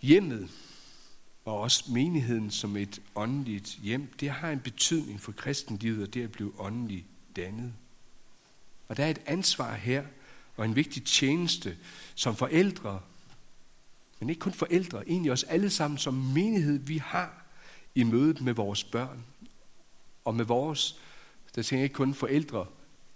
Hjemmet 0.00 0.50
og 1.44 1.60
også 1.60 1.84
menigheden 1.92 2.50
som 2.50 2.76
et 2.76 3.02
åndeligt 3.14 3.78
hjem, 3.82 4.06
det 4.20 4.30
har 4.30 4.50
en 4.50 4.60
betydning 4.60 5.20
for 5.20 5.32
kristenlivet, 5.32 6.02
og 6.08 6.14
det 6.14 6.24
at 6.24 6.32
blive 6.32 6.60
åndeligt 6.60 7.06
dannet. 7.36 7.72
Og 8.88 8.96
der 8.96 9.04
er 9.04 9.10
et 9.10 9.22
ansvar 9.26 9.74
her, 9.74 10.04
og 10.56 10.64
en 10.64 10.76
vigtig 10.76 11.04
tjeneste 11.04 11.76
som 12.14 12.36
forældre, 12.36 13.00
men 14.20 14.28
ikke 14.28 14.40
kun 14.40 14.52
forældre, 14.52 15.08
egentlig 15.08 15.32
os 15.32 15.44
alle 15.44 15.70
sammen 15.70 15.98
som 15.98 16.14
menighed, 16.14 16.78
vi 16.78 16.98
har 16.98 17.44
i 17.94 18.02
mødet 18.02 18.40
med 18.40 18.52
vores 18.52 18.84
børn. 18.84 19.24
Og 20.24 20.34
med 20.34 20.44
vores, 20.44 21.00
der 21.54 21.62
tænker 21.62 21.80
jeg 21.80 21.84
ikke 21.84 21.94
kun 21.94 22.14
forældre, 22.14 22.66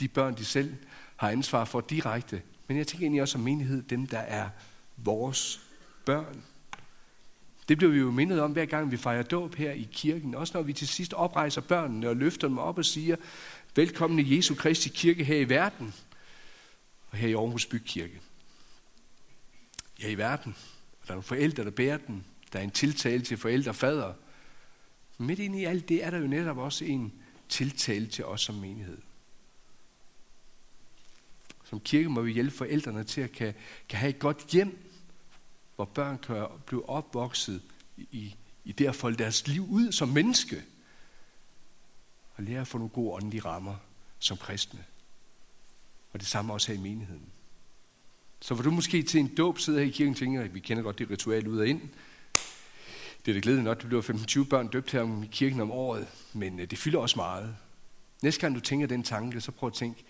de 0.01 0.09
børn, 0.09 0.37
de 0.37 0.45
selv 0.45 0.75
har 1.17 1.31
ansvar 1.31 1.65
for 1.65 1.81
direkte, 1.81 2.43
men 2.69 2.77
jeg 2.77 2.87
tænker 2.87 3.05
egentlig 3.05 3.23
også 3.23 3.33
som 3.33 3.41
menighed, 3.41 3.83
dem 3.83 4.07
der 4.07 4.19
er 4.19 4.49
vores 4.97 5.61
børn. 6.07 6.43
Det 7.69 7.79
bliver 7.79 7.93
vi 7.93 7.99
jo 7.99 8.11
mindet 8.11 8.41
om, 8.41 8.53
hver 8.53 8.65
gang 8.65 8.91
vi 8.91 8.97
fejrer 8.97 9.23
dåb 9.23 9.55
her 9.55 9.73
i 9.73 9.89
kirken. 9.93 10.35
Også 10.35 10.53
når 10.55 10.63
vi 10.63 10.73
til 10.73 10.89
sidst 10.89 11.15
oprejser 11.15 11.61
børnene 11.61 12.09
og 12.09 12.17
løfter 12.17 12.49
dem 12.49 12.59
op 12.59 12.79
og 12.79 12.85
siger, 12.85 13.17
velkommen 13.77 14.19
i 14.19 14.37
Jesu 14.37 14.55
Kristi 14.55 14.89
kirke 14.89 15.25
her 15.25 15.37
i 15.37 15.49
verden 15.49 15.95
og 17.11 17.19
her 17.19 17.29
i 17.29 17.33
Aarhus 17.33 17.67
Bykirke. 17.67 18.21
Ja, 20.03 20.09
i 20.09 20.19
verden. 20.19 20.57
Og 21.01 21.07
der 21.07 21.13
er 21.13 21.15
nogle 21.15 21.23
forældre, 21.23 21.65
der 21.65 21.71
bærer 21.71 21.97
den. 21.97 22.25
Der 22.53 22.59
er 22.59 22.63
en 22.63 22.71
tiltale 22.71 23.23
til 23.23 23.37
forældre 23.37 23.71
og 23.71 23.77
fader. 23.77 24.13
Midt 25.19 25.39
ind 25.39 25.57
i 25.57 25.65
alt 25.65 25.89
det 25.89 26.05
er 26.05 26.11
der 26.11 26.19
jo 26.19 26.27
netop 26.27 26.59
også 26.59 26.85
en 26.85 27.13
tiltale 27.49 28.07
til 28.07 28.25
os 28.25 28.41
som 28.41 28.55
menighed. 28.55 28.99
Som 31.65 31.81
kirke 31.81 32.09
må 32.09 32.21
vi 32.21 32.33
hjælpe 32.33 32.57
forældrene 32.57 33.05
til 33.05 33.21
at 33.21 33.33
kan, 33.33 33.55
kan 33.89 33.99
have 33.99 34.11
et 34.11 34.19
godt 34.19 34.47
hjem, 34.53 34.92
hvor 35.77 35.85
børn 35.85 36.19
kan 36.19 36.47
blive 36.67 36.89
opvokset 36.89 37.63
i, 37.97 38.35
i 38.65 38.73
det 38.73 38.87
at 38.87 38.95
folde 38.95 39.19
deres 39.19 39.47
liv 39.47 39.67
ud 39.69 39.93
som 39.93 40.09
menneske. 40.09 40.63
Og 42.35 42.45
lære 42.45 42.61
at 42.61 42.67
få 42.67 42.79
nogle 42.79 42.91
gode 42.91 43.13
åndelige 43.13 43.45
rammer 43.45 43.77
som 44.19 44.37
kristne. 44.37 44.85
Og 46.13 46.21
det 46.21 46.29
samme 46.29 46.53
også 46.53 46.73
her 46.73 46.79
i 46.79 46.83
menigheden. 46.83 47.27
Så 48.41 48.55
hvor 48.55 48.63
du 48.63 48.71
måske 48.71 49.03
til 49.03 49.21
en 49.21 49.35
dåb 49.35 49.59
sidder 49.59 49.79
her 49.79 49.87
i 49.87 49.91
kirken 49.91 50.15
og 50.15 50.19
tænker, 50.19 50.43
at 50.43 50.55
vi 50.55 50.61
kender 50.61 50.83
godt 50.83 50.99
det 50.99 51.11
ritual 51.11 51.49
ud 51.49 51.59
og 51.59 51.69
ind. 51.69 51.81
Det 53.25 53.31
er 53.31 53.33
det 53.33 53.43
glædeligt 53.43 53.65
nok, 53.65 53.77
at 53.77 53.83
du 53.83 53.89
bliver 53.89 54.03
15-20 54.03 54.49
børn 54.49 54.69
døbt 54.69 54.93
her 54.93 55.23
i 55.25 55.29
kirken 55.33 55.61
om 55.61 55.71
året, 55.71 56.09
men 56.33 56.61
øh, 56.61 56.71
det 56.71 56.79
fylder 56.79 56.99
også 56.99 57.17
meget. 57.17 57.57
Næste 58.23 58.41
gang 58.41 58.55
du 58.55 58.61
tænker 58.61 58.87
den 58.87 59.03
tanke, 59.03 59.41
så 59.41 59.53
prøv 59.53 59.67
at 59.67 59.73
tænke, 59.73 60.05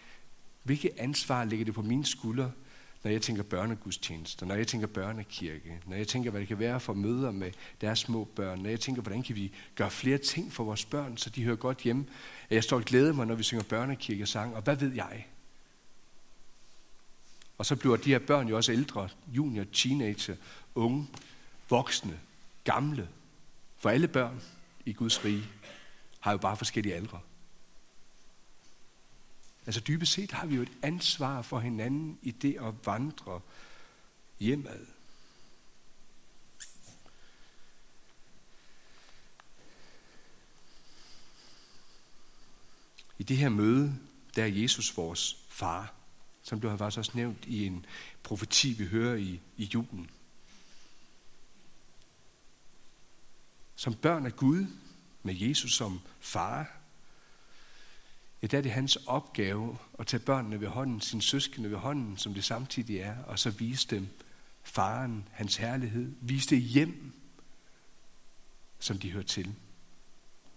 hvilket 0.63 0.91
ansvar 0.97 1.45
ligger 1.45 1.65
det 1.65 1.75
på 1.75 1.83
mine 1.83 2.07
skuldre, 2.07 2.53
når 3.03 3.11
jeg 3.11 3.23
tænker 3.23 3.43
børnegudstjenester, 3.43 4.47
når 4.47 4.55
jeg 4.55 4.67
tænker 4.67 4.87
børnekirke, 4.87 5.81
når 5.87 5.97
jeg 5.97 6.09
tænker, 6.09 6.31
hvad 6.31 6.41
det 6.41 6.49
kan 6.49 6.59
være 6.59 6.81
for 6.81 6.93
møder 6.93 7.31
med 7.31 7.53
deres 7.81 7.99
små 7.99 8.25
børn, 8.25 8.59
når 8.59 8.71
jeg 8.71 8.81
tænker, 8.81 9.03
hvordan 9.03 9.23
kan 9.23 9.37
vi 9.37 9.53
gøre 9.75 9.91
flere 9.91 10.19
ting 10.19 10.53
for 10.53 10.65
vores 10.65 10.85
børn, 10.85 11.17
så 11.17 11.31
de 11.31 11.45
hører 11.45 11.57
godt 11.57 11.79
hjemme. 11.79 12.07
Jeg 12.51 12.65
står 12.65 12.77
og 12.77 12.85
glæder 12.85 13.13
mig, 13.13 13.27
når 13.27 13.35
vi 13.35 13.43
synger 13.43 13.65
børnekirkesang, 13.65 14.57
og 14.57 14.63
hvad 14.63 14.77
ved 14.77 14.93
jeg? 14.93 15.27
Og 17.59 17.67
så 17.67 17.77
bliver 17.77 17.97
de 17.97 18.11
her 18.11 18.19
børn 18.19 18.49
jo 18.49 18.57
også 18.57 18.73
ældre, 18.73 19.09
junior, 19.29 19.65
teenager, 19.73 20.37
unge, 20.75 21.09
voksne, 21.69 22.21
gamle. 22.65 23.09
For 23.79 23.91
alle 23.91 24.09
børn 24.09 24.43
i 24.87 24.93
Guds 24.93 25.25
rige 25.25 25.45
har 26.21 26.33
jo 26.33 26.39
bare 26.39 26.57
forskellige 26.57 26.95
aldre. 26.95 27.21
Altså 29.67 29.81
dybest 29.81 30.13
set 30.13 30.33
har 30.33 30.47
vi 30.47 30.55
jo 30.55 30.63
et 30.63 30.73
ansvar 30.83 31.43
for 31.43 31.61
hinanden 31.61 32.19
i 32.23 32.31
det 32.31 32.57
at 32.61 32.87
vandre 32.87 33.41
hjemad. 34.41 34.87
I 43.19 43.23
det 43.23 43.37
her 43.37 43.49
møde, 43.49 43.99
der 44.37 44.43
er 44.43 44.47
Jesus 44.47 44.97
vores 44.97 45.47
far 45.49 46.03
som 46.43 46.61
du 46.61 46.69
har 46.69 46.77
faktisk 46.77 46.99
også 46.99 47.13
nævnt 47.15 47.45
i 47.45 47.67
en 47.67 47.87
profeti, 48.23 48.73
vi 48.73 48.87
hører 48.87 49.17
i, 49.17 49.41
i 49.57 49.71
julen. 49.75 50.11
Som 53.75 53.95
børn 53.95 54.27
af 54.27 54.37
Gud, 54.37 54.67
med 55.23 55.35
Jesus 55.35 55.77
som 55.77 56.01
far, 56.21 56.77
ja, 58.43 58.47
der 58.47 58.59
er 58.59 58.63
det 58.63 58.73
hans 58.73 58.97
opgave 58.97 59.79
at 59.99 60.07
tage 60.07 60.21
børnene 60.21 60.61
ved 60.61 60.69
hånden, 60.69 61.01
sine 61.01 61.23
søskende 61.23 61.71
ved 61.71 61.79
hånden, 61.79 62.17
som 62.17 62.35
det 62.35 62.45
samtidig 62.45 62.99
er, 62.99 63.23
og 63.23 63.39
så 63.39 63.51
vise 63.51 63.89
dem 63.89 64.09
faren, 64.63 65.29
hans 65.33 65.57
herlighed, 65.57 66.13
vise 66.21 66.51
det 66.51 66.63
hjem, 66.63 67.13
som 68.79 68.99
de 68.99 69.11
hører 69.11 69.25
til, 69.25 69.55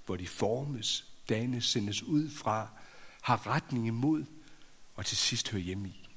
hvor 0.06 0.16
de 0.16 0.28
formes, 0.28 1.12
dannes, 1.30 1.66
sendes 1.66 2.04
ud 2.04 2.30
fra, 2.30 2.70
har 3.22 3.48
retning 3.48 3.88
imod 3.88 4.26
og 4.96 5.06
til 5.06 5.18
sidst 5.18 5.50
hører 5.50 5.62
hjemme 5.64 5.88
i. 5.88 6.10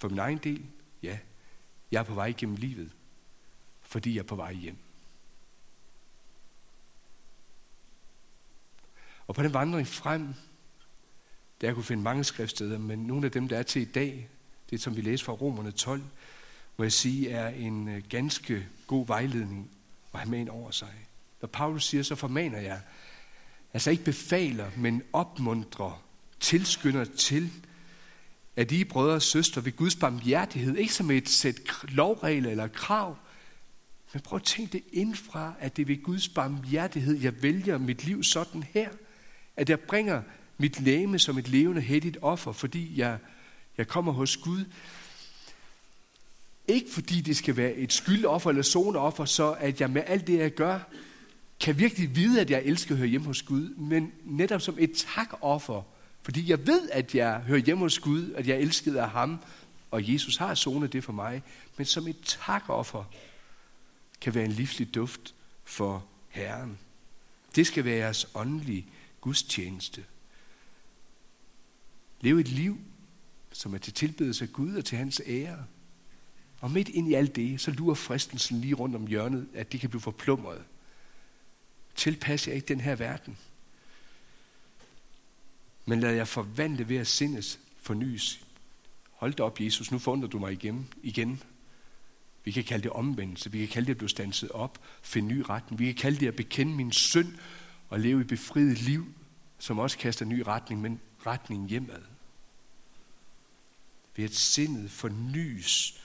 For 0.00 0.08
min 0.08 0.18
egen 0.18 0.38
del, 0.38 0.66
ja, 1.02 1.18
jeg 1.90 1.98
er 1.98 2.02
på 2.02 2.14
vej 2.14 2.32
gennem 2.36 2.56
livet, 2.56 2.92
fordi 3.80 4.14
jeg 4.14 4.18
er 4.18 4.26
på 4.26 4.36
vej 4.36 4.52
hjem. 4.52 4.78
Og 9.32 9.36
på 9.36 9.42
den 9.42 9.54
vandring 9.54 9.88
frem, 9.88 10.34
der 11.60 11.66
jeg 11.66 11.74
kunne 11.74 11.84
finde 11.84 12.02
mange 12.02 12.24
skriftsteder, 12.24 12.78
men 12.78 12.98
nogle 12.98 13.26
af 13.26 13.32
dem, 13.32 13.48
der 13.48 13.58
er 13.58 13.62
til 13.62 13.82
i 13.82 13.84
dag, 13.84 14.28
det 14.70 14.80
som 14.80 14.96
vi 14.96 15.00
læser 15.00 15.24
fra 15.24 15.32
Romerne 15.32 15.70
12, 15.70 16.02
må 16.76 16.84
jeg 16.84 16.92
sige, 16.92 17.30
er 17.30 17.48
en 17.48 17.88
øh, 17.88 18.02
ganske 18.08 18.66
god 18.86 19.06
vejledning 19.06 19.70
at 20.12 20.20
have 20.20 20.30
med 20.30 20.38
ind 20.38 20.48
over 20.48 20.70
sig. 20.70 20.94
Når 21.40 21.46
Paulus 21.48 21.84
siger, 21.84 22.02
så 22.02 22.14
formaner 22.14 22.58
jeg, 22.58 22.80
altså 23.72 23.90
ikke 23.90 24.04
befaler, 24.04 24.70
men 24.76 25.02
opmuntrer, 25.12 26.02
tilskynder 26.40 27.04
til, 27.04 27.50
at 28.56 28.72
I 28.72 28.84
brødre 28.84 29.14
og 29.14 29.22
søstre 29.22 29.64
ved 29.64 29.76
Guds 29.76 29.96
barmhjertighed, 29.96 30.76
ikke 30.76 30.94
som 30.94 31.10
et 31.10 31.28
sæt 31.28 31.60
lovregler 31.88 32.50
eller 32.50 32.68
krav, 32.68 33.16
men 34.12 34.22
prøv 34.22 34.36
at 34.36 34.42
tænke 34.42 34.72
det 34.72 34.82
indfra, 34.92 35.54
at 35.60 35.76
det 35.76 35.82
er 35.82 35.86
ved 35.86 36.02
Guds 36.02 36.28
barmhjertighed, 36.28 37.14
jeg 37.14 37.42
vælger 37.42 37.78
mit 37.78 38.04
liv 38.04 38.22
sådan 38.22 38.62
her. 38.62 38.88
At 39.56 39.70
jeg 39.70 39.80
bringer 39.80 40.22
mit 40.58 40.80
læme 40.80 41.18
som 41.18 41.38
et 41.38 41.48
levende 41.48 41.80
heldigt 41.80 42.18
offer, 42.22 42.52
fordi 42.52 42.98
jeg, 43.00 43.18
jeg 43.78 43.88
kommer 43.88 44.12
hos 44.12 44.36
Gud. 44.36 44.64
Ikke 46.68 46.90
fordi 46.92 47.20
det 47.20 47.36
skal 47.36 47.56
være 47.56 47.74
et 47.74 47.92
skyldoffer 47.92 48.50
eller 48.50 48.62
zoneoffer, 48.62 49.24
så 49.24 49.52
at 49.52 49.80
jeg 49.80 49.90
med 49.90 50.02
alt 50.06 50.26
det, 50.26 50.38
jeg 50.38 50.50
gør, 50.50 50.78
kan 51.60 51.78
virkelig 51.78 52.16
vide, 52.16 52.40
at 52.40 52.50
jeg 52.50 52.62
elsker 52.64 52.94
at 52.94 52.98
høre 52.98 53.08
hjemme 53.08 53.26
hos 53.26 53.42
Gud, 53.42 53.68
men 53.68 54.12
netop 54.24 54.60
som 54.60 54.76
et 54.78 55.04
takoffer, 55.14 55.82
fordi 56.22 56.50
jeg 56.50 56.66
ved, 56.66 56.88
at 56.92 57.14
jeg 57.14 57.40
hører 57.40 57.58
hjemme 57.58 57.84
hos 57.84 57.98
Gud, 57.98 58.32
at 58.32 58.46
jeg 58.46 58.56
er 58.56 58.60
elsket 58.60 58.96
af 58.96 59.10
ham, 59.10 59.38
og 59.90 60.12
Jesus 60.12 60.36
har 60.36 60.54
zonet 60.54 60.92
det 60.92 61.04
for 61.04 61.12
mig, 61.12 61.42
men 61.76 61.86
som 61.86 62.08
et 62.08 62.16
takoffer 62.24 63.04
kan 64.20 64.34
være 64.34 64.44
en 64.44 64.52
livslig 64.52 64.94
duft 64.94 65.34
for 65.64 66.04
Herren. 66.28 66.78
Det 67.56 67.66
skal 67.66 67.84
være 67.84 67.96
jeres 67.96 68.26
åndelige 68.34 68.86
gudstjeneste. 69.22 70.04
Leve 72.20 72.40
et 72.40 72.48
liv, 72.48 72.78
som 73.52 73.74
er 73.74 73.78
til 73.78 73.92
tilbedelse 73.92 74.44
af 74.44 74.52
Gud 74.52 74.74
og 74.74 74.84
til 74.84 74.98
hans 74.98 75.22
ære. 75.26 75.64
Og 76.60 76.70
midt 76.70 76.88
ind 76.88 77.08
i 77.08 77.14
alt 77.14 77.36
det, 77.36 77.60
så 77.60 77.70
lurer 77.70 77.94
fristelsen 77.94 78.60
lige 78.60 78.74
rundt 78.74 78.96
om 78.96 79.06
hjørnet, 79.06 79.48
at 79.54 79.72
det 79.72 79.80
kan 79.80 79.90
blive 79.90 80.00
forplumret. 80.00 80.62
Tilpas 81.94 82.48
jer 82.48 82.54
ikke 82.54 82.68
den 82.68 82.80
her 82.80 82.96
verden. 82.96 83.38
Men 85.86 86.00
lad 86.00 86.14
jer 86.14 86.24
forvandle 86.24 86.88
ved 86.88 86.96
at 86.96 87.06
sindes 87.06 87.60
fornyes. 87.76 88.46
Hold 89.10 89.34
da 89.34 89.42
op, 89.42 89.60
Jesus, 89.60 89.90
nu 89.90 89.98
forundrer 89.98 90.28
du 90.28 90.38
mig 90.38 90.52
igen. 90.52 90.88
igen. 91.02 91.42
Vi 92.44 92.50
kan 92.50 92.64
kalde 92.64 92.82
det 92.82 92.90
omvendelse. 92.90 93.52
Vi 93.52 93.58
kan 93.58 93.68
kalde 93.68 93.86
det 93.86 93.92
at 93.92 93.98
blive 93.98 94.08
stanset 94.08 94.50
op, 94.50 94.78
finde 95.02 95.28
ny 95.28 95.42
retning. 95.48 95.78
Vi 95.78 95.86
kan 95.86 95.94
kalde 95.94 96.20
det 96.20 96.28
at 96.28 96.36
bekende 96.36 96.74
min 96.74 96.92
synd 96.92 97.34
og 97.92 98.00
leve 98.00 98.20
i 98.20 98.24
befriet 98.24 98.82
liv, 98.82 99.14
som 99.58 99.78
også 99.78 99.98
kaster 99.98 100.24
ny 100.24 100.42
retning, 100.46 100.80
men 100.80 101.00
retning 101.26 101.68
hjemad. 101.68 102.02
Ved 104.16 104.24
at 104.24 104.34
sindet 104.34 104.90
fornyes 104.90 106.00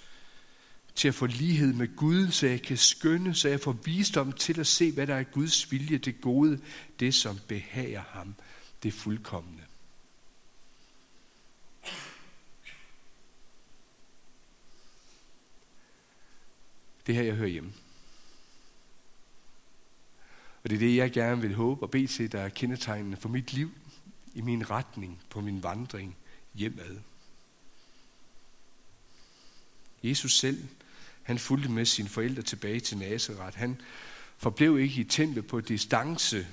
til 0.96 1.08
at 1.08 1.16
få 1.16 1.26
lighed 1.26 1.74
med 1.74 1.96
Gud, 1.96 2.32
så 2.32 2.48
jeg 2.48 2.62
kan 2.62 2.78
skønne, 2.78 3.36
så 3.36 3.50
jeg 3.50 3.60
får 3.60 3.72
visdom 3.72 4.32
til 4.32 4.60
at 4.60 4.68
se, 4.68 4.92
hvad 4.92 5.08
der 5.08 5.16
er 5.16 5.24
Guds 5.24 5.72
vilje, 5.72 5.98
det 5.98 6.22
gode, 6.22 6.62
det 7.00 7.16
som 7.16 7.40
behager 7.48 8.04
ham, 8.10 8.36
det 8.84 8.94
fuldkommende. 8.94 9.64
Det 17.08 17.16
her, 17.16 17.24
jeg 17.24 17.36
hører 17.36 17.50
hjemme. 17.50 17.74
Og 20.68 20.72
det 20.72 20.76
er 20.76 20.80
det, 20.80 20.96
jeg 20.96 21.12
gerne 21.12 21.42
vil 21.42 21.56
håbe 21.56 21.84
og 21.84 21.92
bede 21.92 22.08
til, 22.08 22.32
der 22.32 22.40
er 22.40 22.50
kendetegnende 22.50 23.18
for 23.18 23.30
mit 23.30 23.54
liv, 23.54 23.72
i 24.34 24.42
min 24.42 24.70
retning, 24.70 25.22
på 25.30 25.42
min 25.42 25.64
vandring 25.64 26.18
hjemad. 26.54 27.00
Jesus 30.04 30.40
selv, 30.40 30.68
han 31.24 31.40
fulgte 31.40 31.70
med 31.70 31.86
sine 31.86 32.10
forældre 32.10 32.42
tilbage 32.42 32.80
til 32.80 32.98
Nazareth. 32.98 33.58
Han 33.58 33.82
forblev 34.38 34.80
ikke 34.80 35.02
i 35.02 35.04
templet 35.04 35.48
på 35.48 35.62
distance 35.62 36.48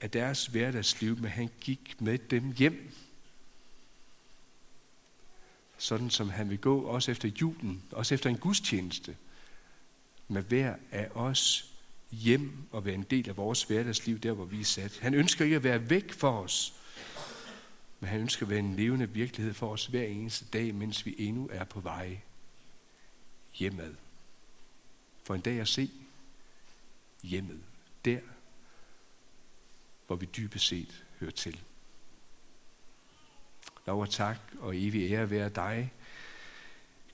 af 0.00 0.10
deres 0.10 0.46
hverdagsliv, 0.46 1.18
men 1.18 1.30
han 1.30 1.50
gik 1.60 2.00
med 2.00 2.18
dem 2.18 2.52
hjem. 2.52 2.92
Sådan 5.78 6.10
som 6.10 6.30
han 6.30 6.50
vil 6.50 6.58
gå 6.58 6.80
også 6.80 7.10
efter 7.10 7.28
julen, 7.40 7.82
også 7.90 8.14
efter 8.14 8.30
en 8.30 8.38
gudstjeneste, 8.38 9.16
med 10.28 10.42
hver 10.42 10.74
af 10.90 11.08
os 11.14 11.72
hjem 12.10 12.52
og 12.70 12.84
være 12.84 12.94
en 12.94 13.02
del 13.02 13.28
af 13.28 13.36
vores 13.36 13.62
hverdagsliv, 13.62 14.18
der 14.18 14.32
hvor 14.32 14.44
vi 14.44 14.60
er 14.60 14.64
sat. 14.64 14.98
Han 14.98 15.14
ønsker 15.14 15.44
ikke 15.44 15.56
at 15.56 15.64
være 15.64 15.90
væk 15.90 16.12
for 16.12 16.40
os, 16.40 16.74
men 18.00 18.10
han 18.10 18.20
ønsker 18.20 18.46
at 18.46 18.50
være 18.50 18.58
en 18.58 18.76
levende 18.76 19.10
virkelighed 19.10 19.54
for 19.54 19.72
os 19.72 19.86
hver 19.86 20.04
eneste 20.04 20.44
dag, 20.52 20.74
mens 20.74 21.06
vi 21.06 21.14
endnu 21.18 21.48
er 21.52 21.64
på 21.64 21.80
vej 21.80 22.18
hjemad. 23.54 23.94
For 25.24 25.34
en 25.34 25.40
dag 25.40 25.60
at 25.60 25.68
se 25.68 25.90
hjemmet, 27.22 27.60
der 28.04 28.20
hvor 30.06 30.16
vi 30.16 30.28
dybest 30.36 30.66
set 30.66 31.04
hører 31.20 31.30
til. 31.30 31.60
Lov 33.86 34.00
og 34.00 34.10
tak 34.10 34.38
og 34.58 34.76
evig 34.76 35.12
ære 35.12 35.30
være 35.30 35.48
dig. 35.48 35.92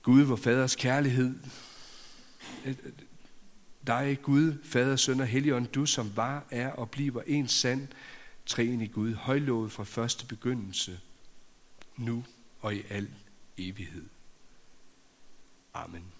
Gud, 0.01 0.25
hvor 0.25 0.35
faders 0.35 0.75
kærlighed, 0.75 1.39
dig, 3.87 4.19
Gud, 4.21 4.53
Fader, 4.63 4.95
Søn 4.95 5.19
og 5.19 5.27
Helligånd, 5.27 5.67
du 5.67 5.85
som 5.85 6.11
var, 6.15 6.45
er 6.51 6.71
og 6.71 6.89
bliver 6.89 7.21
en 7.27 7.47
sand 7.47 7.87
i 8.81 8.87
Gud, 8.87 9.13
højlovet 9.13 9.71
fra 9.71 9.83
første 9.83 10.25
begyndelse, 10.25 10.99
nu 11.97 12.25
og 12.59 12.75
i 12.75 12.83
al 12.89 13.09
evighed. 13.57 14.05
Amen. 15.73 16.14